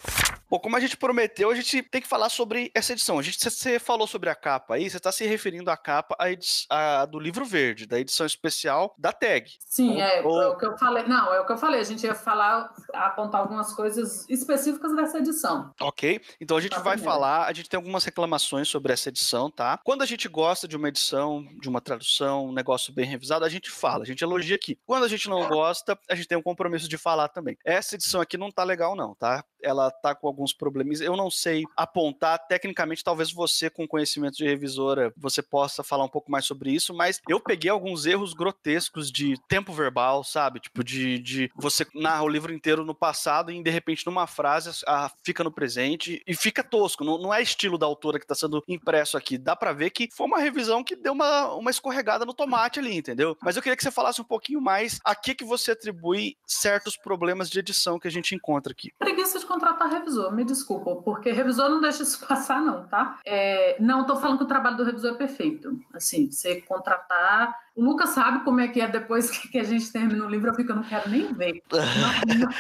Bom, 0.55 0.61
como 0.61 0.77
a 0.77 0.81
gente 0.81 0.97
prometeu, 0.97 1.51
a 1.51 1.55
gente 1.57 1.83
tem 1.83 2.01
que 2.01 2.07
falar 2.07 2.29
sobre 2.29 2.71
essa 2.77 2.93
edição. 2.93 3.19
A 3.19 3.23
gente, 3.23 3.43
você 3.43 3.77
falou 3.81 4.07
sobre 4.07 4.31
a 4.31 4.37
capa 4.37 4.77
aí, 4.77 4.89
você 4.89 4.99
está 4.99 5.11
se 5.11 5.27
referindo 5.27 5.69
à 5.69 5.77
capa 5.77 6.17
a, 6.17 7.01
a, 7.01 7.07
do 7.07 7.19
livro 7.19 7.45
verde, 7.45 7.89
da 7.89 7.99
edição 7.99 8.25
especial 8.25 8.95
da 8.97 9.13
tag. 9.13 9.51
Sim, 9.59 9.95
ou, 9.95 10.01
é, 10.01 10.23
ou... 10.23 10.43
é, 10.43 10.47
o 10.51 10.57
que 10.57 10.65
eu 10.65 10.79
falei. 10.79 11.03
Não, 11.09 11.35
é 11.35 11.41
o 11.41 11.45
que 11.45 11.51
eu 11.51 11.59
falei. 11.59 11.81
A 11.81 11.85
gente 11.85 12.07
ia 12.07 12.15
falar, 12.15 12.73
apontar 12.93 13.41
algumas 13.41 13.73
coisas 13.73 14.29
específicas 14.31 14.95
dessa 14.95 15.19
edição. 15.19 15.73
Ok, 15.81 16.21
então 16.41 16.57
a 16.57 16.61
gente 16.61 16.79
vai 16.79 16.99
falar, 16.99 17.49
a 17.49 17.53
gente 17.53 17.69
tem 17.69 17.77
algumas 17.77 18.05
reclamações 18.05 18.69
sobre 18.69 18.93
essa 18.93 19.09
edição, 19.09 19.51
tá? 19.51 19.81
Quando 19.83 20.03
a 20.03 20.07
gente 20.07 20.29
gosta 20.29 20.69
de 20.69 20.77
uma 20.77 20.89
edição, 20.89 21.45
de 21.61 21.69
uma 21.69 21.81
tradução, 21.81 22.47
um 22.47 22.53
negócio 22.53 22.93
bem 22.95 23.07
revisado, 23.07 23.45
a 23.45 23.49
gente 23.49 23.73
fala, 23.73 24.05
a 24.05 24.07
gente 24.07 24.23
elogia 24.23 24.55
aqui. 24.55 24.79
Quando 24.87 25.03
a 25.03 25.09
gente 25.09 25.29
não 25.29 25.49
gosta, 25.49 25.99
a 26.09 26.15
gente 26.15 26.29
tem 26.29 26.39
um 26.39 26.43
compromisso 26.43 26.89
de 26.89 26.97
falar 26.97 27.27
também. 27.27 27.59
Essa 27.65 27.97
edição 27.97 28.21
aqui 28.21 28.39
não 28.39 28.53
tá 28.53 28.63
legal, 28.63 28.95
não, 28.95 29.17
tá? 29.17 29.45
Ela 29.65 29.91
tá 29.91 30.15
com 30.15 30.27
alguns 30.27 30.53
problemas. 30.53 31.01
Eu 31.01 31.17
não 31.17 31.31
sei 31.31 31.65
apontar 31.77 32.47
tecnicamente, 32.47 33.03
talvez 33.03 33.33
você 33.33 33.71
com 33.71 33.89
conhecimento 33.89 34.37
de 34.37 34.45
revisora, 34.45 35.13
você 35.17 35.43
possa 35.43 35.83
falar 35.83 36.05
um 36.05 36.09
pouco 36.09 36.31
mais 36.31 36.45
sobre 36.45 36.71
isso, 36.71 36.95
mas 36.95 37.21
eu 37.29 37.41
peguei 37.41 37.71
alguns 37.71 38.07
erros 38.07 38.35
grotescos 38.35 39.11
de 39.11 39.35
tempo 39.49 39.73
verbal, 39.73 40.23
sabe? 40.23 40.61
Tipo 40.61 40.85
de, 40.85 41.19
de 41.19 41.51
você 41.55 41.87
narra 41.95 42.23
o 42.23 42.29
livro 42.29 42.53
inteiro 42.53 42.85
no 42.85 42.95
passado 42.95 43.51
e 43.51 43.63
de 43.63 43.71
repente 43.71 44.07
numa 44.07 44.27
frase 44.27 44.71
a, 44.87 45.11
fica 45.25 45.43
no 45.43 45.53
presente 45.53 46.23
e 46.27 46.35
fica 46.35 46.63
tosco. 46.63 47.05
Não, 47.05 47.19
não 47.19 47.33
é 47.33 47.43
estilo 47.43 47.79
da 47.79 47.87
autora 47.87 48.19
que 48.19 48.25
está 48.25 48.35
sendo 48.35 48.63
impresso 48.69 49.17
aqui. 49.17 49.39
Dá 49.39 49.57
para 49.57 49.73
ver 49.73 49.91
que 49.91 50.09
foi 50.13 50.27
uma 50.27 50.39
revisão 50.39 50.85
que 50.85 50.97
deu 50.97 51.13
uma, 51.13 51.55
uma 51.55 51.71
escorregada 51.71 52.25
no 52.25 52.35
tomate 52.35 52.79
ali, 52.79 52.97
entendeu? 52.97 53.37
Mas 53.43 53.57
eu 53.57 53.63
queria 53.63 53.77
que 53.77 53.83
você 53.83 53.91
falasse 53.91 54.21
um 54.21 54.25
pouquinho 54.25 54.61
mais 54.61 55.01
a 55.05 55.15
que 55.15 55.35
que 55.35 55.45
você 55.45 55.73
atribui 55.73 56.37
certos 56.47 56.97
problemas 56.97 57.51
de 57.51 57.59
edição 57.59 57.99
que 57.99 58.09
a 58.09 58.11
gente 58.11 58.35
encontra 58.35 58.73
aqui. 58.73 58.93
Preguiça 58.99 59.39
de 59.39 59.47
contratar 59.55 59.89
revisor, 59.89 60.33
me 60.33 60.45
desculpa, 60.45 60.97
porque 60.97 61.31
revisor 61.31 61.71
não 61.71 61.81
deixa 61.81 62.03
isso 62.03 62.19
passar, 62.27 62.61
não, 62.61 62.87
tá? 62.87 63.21
É, 63.25 63.77
não 63.81 64.03
estou 64.03 64.17
falando 64.17 64.39
que 64.39 64.45
o 64.45 64.49
trabalho 64.49 64.77
do 64.77 64.85
revisor 64.85 65.13
é 65.13 65.17
perfeito. 65.17 65.79
Assim, 65.93 66.31
você 66.31 66.61
contratar 66.63 67.55
o 67.75 67.85
Lucas 67.85 68.11
sabe 68.11 68.45
como 68.45 68.61
é 68.61 68.69
que 68.69 68.81
é 68.81 68.89
depois 68.89 69.31
que 69.51 69.59
a 69.59 69.65
gente 69.65 69.91
termina 69.93 70.25
o 70.25 70.29
livro, 70.29 70.51
eu 70.51 70.55
fico, 70.55 70.73
eu 70.73 70.77
não 70.77 70.83
quero 70.83 71.11
nem 71.11 71.33
ver. 71.33 71.63
Não, 71.71 72.51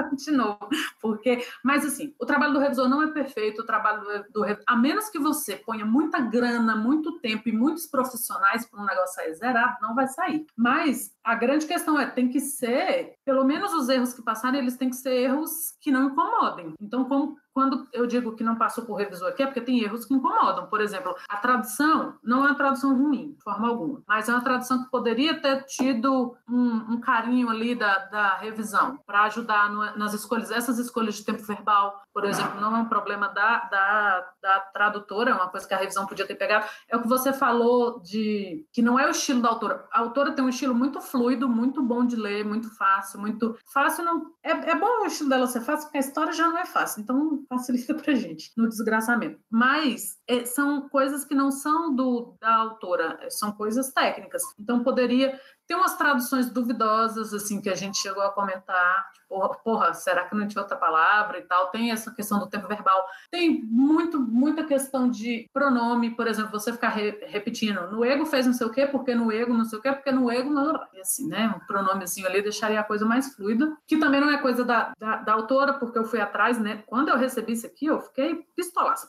não, 0.00 0.14
de 0.14 0.30
novo. 0.30 0.68
Porque, 1.00 1.44
mas 1.62 1.84
assim, 1.84 2.14
o 2.20 2.26
trabalho 2.26 2.52
do 2.52 2.58
revisor 2.58 2.88
não 2.88 3.02
é 3.02 3.12
perfeito, 3.12 3.62
o 3.62 3.66
trabalho 3.66 4.00
do, 4.32 4.44
do 4.44 4.58
a 4.66 4.76
menos 4.76 5.08
que 5.10 5.18
você 5.18 5.56
ponha 5.56 5.84
muita 5.84 6.20
grana, 6.20 6.76
muito 6.76 7.18
tempo 7.20 7.48
e 7.48 7.52
muitos 7.52 7.86
profissionais 7.86 8.66
para 8.66 8.80
um 8.80 8.86
negócio 8.86 9.14
sair 9.14 9.34
zerado, 9.34 9.76
não 9.82 9.94
vai 9.94 10.06
sair. 10.08 10.46
Mas 10.56 11.12
a 11.22 11.34
grande 11.34 11.66
questão 11.66 11.98
é, 11.98 12.06
tem 12.06 12.28
que 12.28 12.40
ser, 12.40 13.14
pelo 13.24 13.44
menos 13.44 13.72
os 13.72 13.88
erros 13.88 14.12
que 14.12 14.22
passarem, 14.22 14.60
eles 14.60 14.76
têm 14.76 14.90
que 14.90 14.96
ser 14.96 15.14
erros 15.14 15.74
que 15.80 15.90
não 15.90 16.08
incomodem. 16.08 16.74
Então, 16.80 17.04
como 17.04 17.36
quando 17.54 17.86
eu 17.92 18.06
digo 18.06 18.34
que 18.34 18.42
não 18.42 18.56
passou 18.56 18.84
por 18.84 18.96
revisor 18.96 19.28
aqui, 19.28 19.42
é 19.42 19.46
porque 19.46 19.60
tem 19.60 19.80
erros 19.80 20.04
que 20.04 20.12
incomodam. 20.12 20.66
Por 20.66 20.80
exemplo, 20.80 21.14
a 21.28 21.36
tradução 21.36 22.18
não 22.22 22.44
é 22.44 22.48
uma 22.48 22.56
tradução 22.56 22.96
ruim, 22.98 23.32
de 23.32 23.42
forma 23.42 23.68
alguma, 23.68 24.02
mas 24.06 24.28
é 24.28 24.32
uma 24.32 24.42
tradução 24.42 24.82
que 24.82 24.90
poderia 24.90 25.40
ter 25.40 25.62
tido 25.64 26.36
um, 26.48 26.94
um 26.94 27.00
carinho 27.00 27.48
ali 27.48 27.76
da, 27.76 27.98
da 28.06 28.36
revisão 28.36 28.98
para 29.06 29.22
ajudar 29.22 29.70
no, 29.70 29.96
nas 29.96 30.12
escolhas. 30.12 30.50
Essas 30.50 30.78
escolhas 30.80 31.14
de 31.14 31.24
tempo 31.24 31.42
verbal, 31.44 32.02
por 32.12 32.24
exemplo, 32.24 32.60
não 32.60 32.76
é 32.76 32.80
um 32.80 32.88
problema 32.88 33.28
da, 33.28 33.60
da, 33.66 34.32
da 34.42 34.60
tradutora, 34.72 35.30
é 35.30 35.34
uma 35.34 35.48
coisa 35.48 35.66
que 35.66 35.74
a 35.74 35.78
revisão 35.78 36.06
podia 36.06 36.26
ter 36.26 36.34
pegado. 36.34 36.66
É 36.88 36.96
o 36.96 37.02
que 37.02 37.08
você 37.08 37.32
falou 37.32 38.00
de 38.00 38.66
que 38.72 38.82
não 38.82 38.98
é 38.98 39.06
o 39.06 39.10
estilo 39.10 39.40
da 39.40 39.48
autora. 39.48 39.86
A 39.92 40.00
autora 40.00 40.32
tem 40.32 40.44
um 40.44 40.48
estilo 40.48 40.74
muito 40.74 41.00
fluido, 41.00 41.48
muito 41.48 41.80
bom 41.82 42.04
de 42.04 42.16
ler, 42.16 42.44
muito 42.44 42.68
fácil, 42.76 43.20
muito 43.20 43.56
fácil. 43.72 44.04
Não 44.04 44.32
é, 44.42 44.50
é 44.50 44.74
bom 44.74 45.02
o 45.02 45.06
estilo 45.06 45.28
dela 45.28 45.46
ser 45.46 45.60
fácil, 45.60 45.86
porque 45.86 45.98
a 45.98 46.00
história 46.00 46.32
já 46.32 46.48
não 46.48 46.58
é 46.58 46.66
fácil. 46.66 47.02
Então 47.02 47.43
facilita 47.48 47.94
para 47.94 48.14
gente 48.14 48.50
no 48.56 48.68
desgraçamento. 48.68 49.38
Mas 49.50 50.18
é, 50.26 50.44
são 50.44 50.88
coisas 50.88 51.24
que 51.24 51.34
não 51.34 51.50
são 51.50 51.94
do 51.94 52.36
da 52.40 52.54
autora, 52.54 53.18
são 53.30 53.52
coisas 53.52 53.92
técnicas. 53.92 54.42
Então 54.58 54.82
poderia 54.82 55.38
tem 55.66 55.76
umas 55.76 55.96
traduções 55.96 56.50
duvidosas, 56.50 57.32
assim, 57.32 57.60
que 57.60 57.70
a 57.70 57.74
gente 57.74 57.98
chegou 57.98 58.22
a 58.22 58.30
comentar, 58.32 59.06
tipo, 59.42 59.64
porra, 59.64 59.94
será 59.94 60.24
que 60.24 60.34
não 60.34 60.46
tinha 60.46 60.62
outra 60.62 60.76
palavra 60.76 61.38
e 61.38 61.42
tal? 61.42 61.68
Tem 61.68 61.90
essa 61.90 62.10
questão 62.10 62.38
do 62.38 62.46
tempo 62.46 62.68
verbal. 62.68 63.04
Tem 63.30 63.62
muito, 63.64 64.18
muita 64.20 64.64
questão 64.64 65.08
de 65.10 65.48
pronome, 65.52 66.10
por 66.10 66.26
exemplo, 66.26 66.50
você 66.50 66.72
ficar 66.72 66.90
re 66.90 67.14
repetindo, 67.26 67.90
no 67.90 68.04
ego 68.04 68.26
fez 68.26 68.46
não 68.46 68.52
sei 68.52 68.66
o 68.66 68.70
quê, 68.70 68.86
porque 68.86 69.14
no 69.14 69.30
ego 69.30 69.52
não 69.52 69.64
sei 69.64 69.78
o 69.78 69.82
quê, 69.82 69.92
porque 69.92 70.12
no 70.12 70.30
ego, 70.30 70.50
não... 70.50 70.80
assim, 71.00 71.28
né? 71.28 71.52
Um 71.56 71.66
pronomezinho 71.66 72.26
ali 72.26 72.42
deixaria 72.42 72.80
a 72.80 72.84
coisa 72.84 73.04
mais 73.04 73.34
fluida, 73.34 73.76
que 73.86 73.96
também 73.96 74.20
não 74.20 74.30
é 74.30 74.38
coisa 74.38 74.64
da, 74.64 74.92
da, 74.98 75.16
da 75.16 75.32
autora, 75.32 75.74
porque 75.74 75.98
eu 75.98 76.04
fui 76.04 76.20
atrás, 76.20 76.58
né? 76.58 76.82
Quando 76.86 77.08
eu 77.08 77.18
recebi 77.18 77.52
isso 77.52 77.66
aqui, 77.66 77.86
eu 77.86 78.00
fiquei 78.00 78.44
pistolaça. 78.56 79.08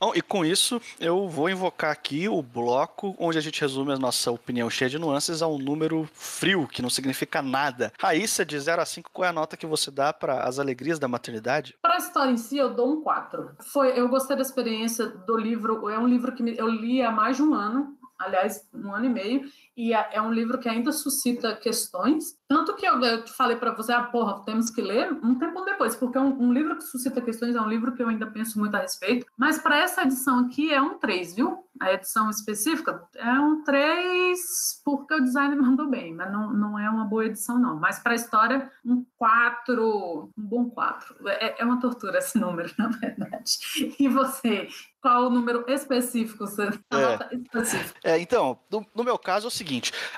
Bom, 0.00 0.12
e 0.14 0.20
com 0.20 0.44
isso, 0.44 0.80
eu 1.00 1.28
vou 1.28 1.48
invocar 1.48 1.90
aqui 1.90 2.28
o 2.28 2.42
bloco 2.42 3.14
onde 3.18 3.38
a 3.38 3.40
gente 3.40 3.60
resume 3.60 3.92
a 3.92 3.98
nossa 3.98 4.30
opinião 4.30 4.68
cheia 4.68 4.90
de 4.90 4.98
nuances 4.98 5.40
a 5.40 5.46
um 5.46 5.58
número 5.58 6.08
frio, 6.12 6.66
que 6.66 6.82
não 6.82 6.90
significa 6.90 7.40
nada. 7.40 7.92
Raíssa, 7.98 8.44
de 8.44 8.58
0 8.58 8.82
a 8.82 8.84
5, 8.84 9.10
qual 9.12 9.26
é 9.26 9.28
a 9.30 9.32
nota 9.32 9.56
que 9.56 9.63
você 9.64 9.90
dá 9.90 10.12
para 10.12 10.44
as 10.44 10.58
alegrias 10.58 10.98
da 10.98 11.08
maternidade? 11.08 11.76
Para 11.80 11.94
a 11.94 11.98
história 11.98 12.30
em 12.30 12.36
si, 12.36 12.56
eu 12.56 12.74
dou 12.74 12.92
um 12.92 13.02
4. 13.02 13.56
Foi, 13.72 13.98
eu 13.98 14.08
gostei 14.08 14.36
da 14.36 14.42
experiência 14.42 15.06
do 15.06 15.36
livro, 15.36 15.88
é 15.88 15.98
um 15.98 16.06
livro 16.06 16.32
que 16.32 16.42
eu 16.56 16.68
li 16.68 17.02
há 17.02 17.10
mais 17.10 17.36
de 17.36 17.42
um 17.42 17.54
ano, 17.54 17.96
aliás, 18.18 18.66
um 18.72 18.94
ano 18.94 19.06
e 19.06 19.10
meio, 19.10 19.42
e 19.76 19.92
é, 19.92 20.10
é 20.12 20.22
um 20.22 20.32
livro 20.32 20.58
que 20.58 20.68
ainda 20.68 20.92
suscita 20.92 21.54
questões. 21.56 22.38
Tanto 22.48 22.74
que 22.76 22.86
eu, 22.86 23.00
eu 23.02 23.26
falei 23.26 23.56
para 23.56 23.72
você, 23.72 23.92
ah, 23.92 24.04
porra, 24.04 24.44
temos 24.44 24.70
que 24.70 24.80
ler 24.80 25.12
um 25.12 25.36
tempo 25.38 25.64
depois, 25.64 25.96
porque 25.96 26.16
é 26.16 26.20
um, 26.20 26.42
um, 26.42 26.52
livro 26.52 26.76
que 26.76 26.84
suscita 26.84 27.20
questões, 27.20 27.56
é 27.56 27.60
um 27.60 27.68
livro 27.68 27.92
que 27.92 28.02
eu 28.02 28.08
ainda 28.08 28.26
penso 28.26 28.58
muito 28.58 28.74
a 28.74 28.80
respeito. 28.80 29.26
Mas 29.36 29.58
para 29.58 29.78
essa 29.78 30.02
edição 30.02 30.40
aqui 30.40 30.72
é 30.72 30.80
um 30.80 30.98
3, 30.98 31.34
viu? 31.34 31.64
A 31.80 31.92
edição 31.92 32.30
específica 32.30 33.02
é 33.16 33.32
um 33.32 33.64
3 33.64 34.80
porque 34.84 35.14
o 35.14 35.20
design 35.20 35.56
mandou 35.60 35.88
bem, 35.88 36.14
mas 36.14 36.30
não, 36.30 36.52
não 36.52 36.78
é 36.78 36.88
uma 36.88 37.04
boa 37.04 37.26
edição, 37.26 37.58
não. 37.58 37.76
Mas 37.76 37.98
para 37.98 38.12
a 38.12 38.16
história, 38.16 38.70
um 38.84 39.04
4, 39.16 40.30
um 40.36 40.42
bom 40.42 40.70
4. 40.70 41.28
É, 41.28 41.62
é 41.62 41.64
uma 41.64 41.80
tortura 41.80 42.18
esse 42.18 42.38
número, 42.38 42.72
na 42.78 42.88
verdade. 42.88 43.58
E 43.98 44.08
você, 44.08 44.68
qual 45.00 45.26
o 45.26 45.30
número 45.30 45.64
específico? 45.68 46.44
A 46.44 46.96
é. 46.96 47.36
específica. 47.36 48.00
É, 48.04 48.18
então, 48.18 48.58
no, 48.70 48.86
no, 48.94 49.04
meu 49.04 49.18
caso 49.18 49.46
é 49.46 49.48
o 49.48 49.50
seguinte: 49.50 49.63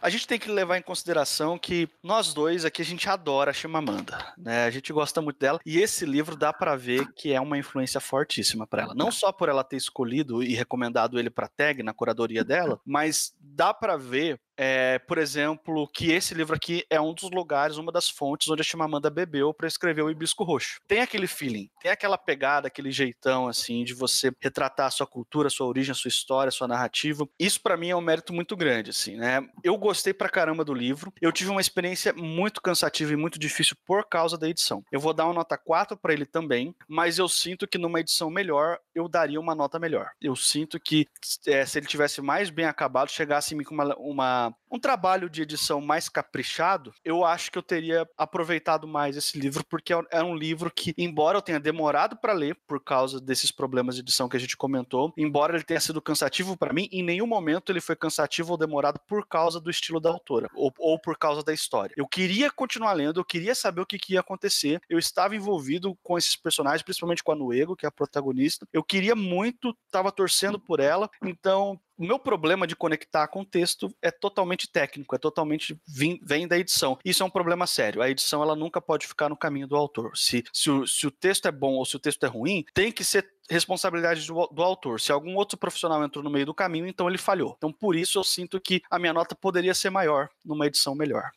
a 0.01 0.11
gente 0.11 0.27
tem 0.27 0.39
que 0.39 0.51
levar 0.51 0.79
em 0.79 0.83
consideração 0.83 1.59
que 1.59 1.89
nós 2.03 2.35
dois 2.35 2.65
aqui 2.65 2.83
a 2.83 2.85
gente 2.85 3.09
adora 3.09 3.51
a 3.51 3.55
Chimamanda, 3.55 4.35
né? 4.37 4.65
A 4.65 4.71
gente 4.71 4.93
gosta 4.93 5.21
muito 5.23 5.39
dela 5.39 5.61
e 5.65 5.79
esse 5.79 6.05
livro 6.05 6.37
dá 6.37 6.53
para 6.53 6.77
ver 6.77 7.13
que 7.13 7.33
é 7.33 7.41
uma 7.41 7.59
influência 7.59 8.01
fortíssima 8.01 8.67
para 8.67 8.83
ela. 8.83 8.95
Não 8.95 9.11
só 9.11 9.33
por 9.33 9.49
ela 9.49 9.65
ter 9.65 9.77
escolhido 9.77 10.43
e 10.43 10.55
recomendado 10.55 11.19
ele 11.19 11.31
para 11.31 11.49
tag 11.49 11.83
na 11.83 11.93
curadoria 11.93 12.45
dela, 12.45 12.81
mas 12.85 13.35
dá 13.41 13.73
para 13.73 13.97
ver 13.97 14.41
é, 14.57 14.99
por 15.01 15.19
exemplo, 15.19 15.87
que 15.89 16.11
esse 16.11 16.35
livro 16.35 16.55
aqui 16.55 16.85
é 16.89 17.01
um 17.01 17.13
dos 17.13 17.31
lugares, 17.31 17.77
uma 17.77 17.93
das 17.93 18.09
fontes 18.09 18.49
onde 18.49 18.63
a 18.63 18.65
Chimamanda 18.65 19.11
bebeu 19.11 19.53
para 19.53 19.67
escrever 19.67 20.03
o 20.03 20.11
Hibisco 20.11 20.45
Roxo. 20.45 20.81
Tem 20.87 21.01
aquele 21.01 21.27
feeling, 21.27 21.69
tem 21.81 21.91
aquela 21.91 22.17
pegada, 22.17 22.69
aquele 22.69 22.91
jeitão 22.91 23.49
assim 23.49 23.85
de 23.85 23.95
você 23.95 24.33
retratar 24.41 24.87
a 24.87 24.91
sua 24.91 25.07
cultura, 25.07 25.49
a 25.49 25.51
sua 25.51 25.67
origem, 25.67 25.93
a 25.93 25.95
sua 25.95 26.09
história, 26.09 26.49
a 26.49 26.53
sua 26.53 26.69
narrativa. 26.69 27.29
Isso 27.39 27.61
para 27.61 27.77
mim 27.77 27.91
é 27.91 27.97
um 27.97 28.01
mérito 28.01 28.33
muito 28.33 28.57
grande, 28.57 28.91
assim, 28.91 29.17
né? 29.17 29.47
Eu 29.63 29.77
gostei 29.77 30.15
pra 30.15 30.29
caramba 30.29 30.65
do 30.65 30.75
livro. 30.75 31.13
Eu 31.21 31.33
tive 31.33 31.51
uma 31.51 31.61
experiência 31.61 32.13
muito 32.13 32.63
cansativa 32.63 33.13
e 33.13 33.17
muito 33.17 33.39
difícil 33.39 33.77
por 33.85 34.09
causa 34.09 34.39
da 34.39 34.49
edição. 34.49 34.83
Eu 34.91 35.01
vou 35.01 35.13
dar 35.13 35.25
uma 35.27 35.35
nota 35.35 35.59
4 35.59 35.97
para 35.97 36.13
ele 36.13 36.25
também, 36.25 36.75
mas 36.89 37.19
eu 37.19 37.29
sinto 37.29 37.67
que 37.67 37.79
numa 37.79 38.01
edição 38.01 38.31
melhor 38.31 38.79
eu 38.95 39.09
daria 39.09 39.41
uma 39.41 39.55
nota 39.55 39.79
melhor. 39.79 40.11
Eu 40.21 40.35
sinto 40.35 40.81
que 40.81 41.07
é, 41.47 41.65
se 41.67 41.79
ele 41.79 41.87
tivesse 41.87 42.23
mais 42.23 42.51
bem 42.51 42.65
acabado, 42.65 43.11
chegasse 43.11 43.55
em 43.55 43.59
mim 43.59 43.65
com 43.65 43.75
uma, 43.75 43.97
uma 43.97 44.46
um 44.71 44.79
trabalho 44.79 45.31
de 45.31 45.43
edição 45.43 45.81
mais 45.81 46.09
caprichado, 46.09 46.93
eu 47.05 47.25
acho 47.25 47.51
que 47.51 47.59
eu 47.59 47.63
teria 47.63 48.09
aproveitado 48.17 48.87
mais 48.87 49.17
esse 49.17 49.39
livro, 49.39 49.65
porque 49.65 49.93
é, 49.93 50.01
é 50.11 50.23
um 50.23 50.35
livro 50.35 50.71
que, 50.71 50.95
embora 50.99 51.39
eu 51.39 51.43
tenha 51.43 51.61
demorado 51.61 52.17
para 52.17 52.33
ler 52.33 52.57
por 52.67 52.83
causa 52.83 53.21
desses 53.21 53.51
problemas 53.51 53.95
de 53.95 54.01
edição 54.01 54.29
que 54.29 54.37
a 54.37 54.41
gente 54.41 54.57
comentou, 54.57 55.13
embora 55.17 55.57
ele 55.57 55.65
tenha 55.65 55.81
sido 55.81 56.03
cansativo 56.03 56.57
para 56.57 56.73
mim, 56.73 56.89
em 56.93 57.03
nenhum 57.03 57.27
momento 57.27 57.71
ele 57.71 57.81
foi 57.81 57.97
cansativo 57.97 58.53
ou 58.53 58.59
demorado 58.59 59.01
por 59.07 59.27
causa 59.27 59.61
do 59.61 59.71
estilo 59.71 60.01
da 60.01 60.11
autora 60.11 60.49
ou, 60.55 60.73
ou 60.79 60.99
por 60.99 61.17
causa 61.17 61.43
da 61.43 61.53
história. 61.53 61.95
Eu 61.97 62.07
queria 62.07 62.51
continuar 62.51 62.93
lendo, 62.93 63.21
eu 63.21 63.25
queria 63.25 63.55
saber 63.55 63.81
o 63.81 63.87
que, 63.87 63.99
que 63.99 64.15
ia 64.15 64.21
acontecer, 64.21 64.81
eu 64.89 64.99
estava 64.99 65.37
envolvido 65.37 65.97
com 66.03 66.19
esses 66.19 66.37
personagens, 66.37 66.83
principalmente 66.83 67.23
com 67.23 67.33
a 67.33 67.37
Nuego, 67.37 67.77
que 67.77 67.87
é 67.87 67.89
a 67.89 67.93
protagonista. 67.93 68.67
Eu 68.73 68.83
queria 68.83 69.15
muito, 69.15 69.77
estava 69.87 70.13
torcendo 70.13 70.59
por 70.59 70.81
ela, 70.81 71.11
então 71.23 71.81
o 71.99 72.05
meu 72.05 72.19
problema 72.19 72.67
de 72.67 72.77
conectar 72.77 73.27
com 73.29 73.41
o 73.41 73.45
texto 73.45 73.95
é 74.03 74.11
totalmente 74.11 74.71
técnico, 74.71 75.15
é 75.15 75.19
totalmente 75.19 75.79
vim, 75.87 76.19
vem 76.23 76.47
da 76.47 76.59
edição. 76.59 76.99
Isso 77.05 77.23
é 77.23 77.27
um 77.27 77.31
problema 77.31 77.67
sério. 77.67 78.03
A 78.03 78.11
edição 78.11 78.43
ela 78.43 78.55
nunca 78.55 78.81
pode 78.81 79.07
ficar 79.07 79.29
no 79.29 79.37
caminho 79.37 79.67
do 79.67 79.77
autor. 79.77 80.17
Se, 80.17 80.45
se, 80.53 80.71
o, 80.71 80.87
se 80.87 81.07
o 81.07 81.11
texto 81.11 81.47
é 81.47 81.53
bom 81.53 81.75
ou 81.75 81.85
se 81.85 81.97
o 81.97 82.01
texto 82.01 82.25
é 82.25 82.29
ruim, 82.29 82.65
tem 82.75 82.93
que 82.93 83.05
ser 83.05 83.27
responsabilidade 83.49 84.27
do, 84.27 84.47
do, 84.49 84.63
autor. 84.63 85.01
Se 85.01 85.13
algum 85.13 85.35
outro 85.37 85.57
profissional 85.57 86.03
entrou 86.05 86.23
no 86.23 86.31
meio 86.31 86.47
do 86.47 86.55
caminho, 86.55 86.87
então 86.87 87.09
ele 87.09 87.19
falhou. 87.19 87.55
Então, 87.57 87.73
por 87.73 87.97
isso, 87.97 88.19
eu 88.19 88.25
sinto 88.25 88.61
que 88.61 88.83
a 88.91 88.99
minha 88.99 89.13
nota 89.13 89.35
poderia 89.35 89.75
ser 89.75 89.91
maior 89.91 90.29
numa 90.45 90.67
edição 90.67 90.95
melhor. 90.95 91.31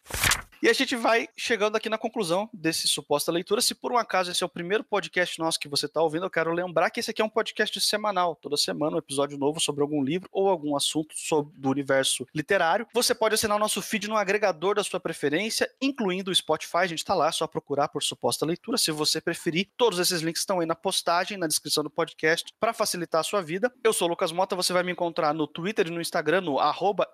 E 0.62 0.67
a 0.67 0.74
gente 0.74 0.93
vai 0.93 1.30
chegando 1.38 1.78
aqui 1.78 1.88
na 1.88 1.98
conclusão 1.98 2.50
desse 2.54 2.86
suposta 2.86 3.32
leitura. 3.32 3.62
Se 3.62 3.74
por 3.74 3.93
um 3.93 3.98
acaso 3.98 4.30
esse 4.30 4.43
é 4.43 4.45
o 4.45 4.50
primeiro 4.50 4.84
podcast 4.84 5.39
nosso 5.39 5.58
que 5.58 5.69
você 5.69 5.86
está 5.86 6.02
ouvindo, 6.02 6.26
eu 6.26 6.30
quero 6.30 6.52
lembrar 6.52 6.89
que 6.89 7.00
esse 7.00 7.12
aqui 7.12 7.22
é 7.22 7.26
um 7.26 7.30
podcast 7.30 7.80
semanal. 7.80 8.36
Toda 8.36 8.58
semana 8.58 8.98
um 8.98 9.00
episódio 9.00 9.38
novo 9.38 9.62
sobre 9.62 9.82
algum 9.82 10.04
livro 10.04 10.28
ou 10.34 10.50
algum 10.50 10.76
assunto 10.76 11.13
sobre 11.15 11.58
do 11.58 11.69
universo 11.69 12.28
literário. 12.36 12.86
Você 12.93 13.15
pode 13.15 13.36
assinar 13.36 13.56
o 13.56 13.60
nosso 13.60 13.82
feed 13.82 14.10
no 14.10 14.17
agregador 14.17 14.76
da 14.76 14.84
sua 14.84 15.00
preferência, 15.00 15.69
incluindo 15.82 16.30
o 16.30 16.36
Spotify. 16.36 16.80
A 16.80 16.88
gente 16.88 17.00
está 17.00 17.15
lá, 17.15 17.30
é 17.30 17.32
só 17.32 17.48
procurar 17.48 17.88
por 17.88 18.04
suposta 18.04 18.45
leitura. 18.45 18.78
Se 18.78 18.91
você 18.91 19.22
preferir, 19.22 19.69
todos 19.78 19.98
esses 19.98 20.19
links 20.19 20.41
estão 20.41 20.60
aí 20.60 20.65
na 20.65 20.76
postagem, 20.76 21.38
na 21.38 21.48
descrição 21.48 21.86
do 21.86 21.89
podcast, 21.89 22.54
para 22.60 22.74
facilitar 22.74 23.22
a 23.22 23.24
sua 23.24 23.41
vida. 23.41 23.72
Eu 23.82 23.93
sou 23.93 24.10
o 24.10 24.12
Lucas 24.12 24.34
Mota, 24.34 24.58
você 24.58 24.74
vai 24.74 24.84
me 24.84 24.91
encontrar 24.91 25.34
no 25.34 25.48
Twitter 25.48 25.88
e 25.88 25.89
no 25.89 26.02
Instagram, 26.02 26.41
no 26.41 26.58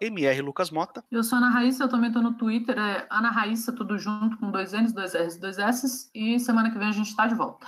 mrlucasmota. 0.01 1.03
Eu 1.11 1.23
sou 1.23 1.37
Ana 1.37 1.51
Raíssa, 1.51 1.83
eu 1.83 1.89
também 1.89 2.07
estou 2.07 2.23
no 2.23 2.33
Twitter, 2.33 2.75
é 2.75 3.05
Ana 3.11 3.34
Raíssa, 3.35 3.73
tudo 3.73 3.97
junto 3.99 4.37
com 4.37 4.49
dois 4.49 4.71
N's, 4.71 4.93
dois 4.93 5.13
R's, 5.13 5.35
dois 5.37 5.59
S's. 5.59 6.09
E 6.15 6.39
semana 6.39 6.71
que 6.71 6.79
vem 6.79 6.87
a 6.87 6.93
gente 6.93 7.09
está 7.09 7.27
de 7.27 7.35
volta. 7.35 7.67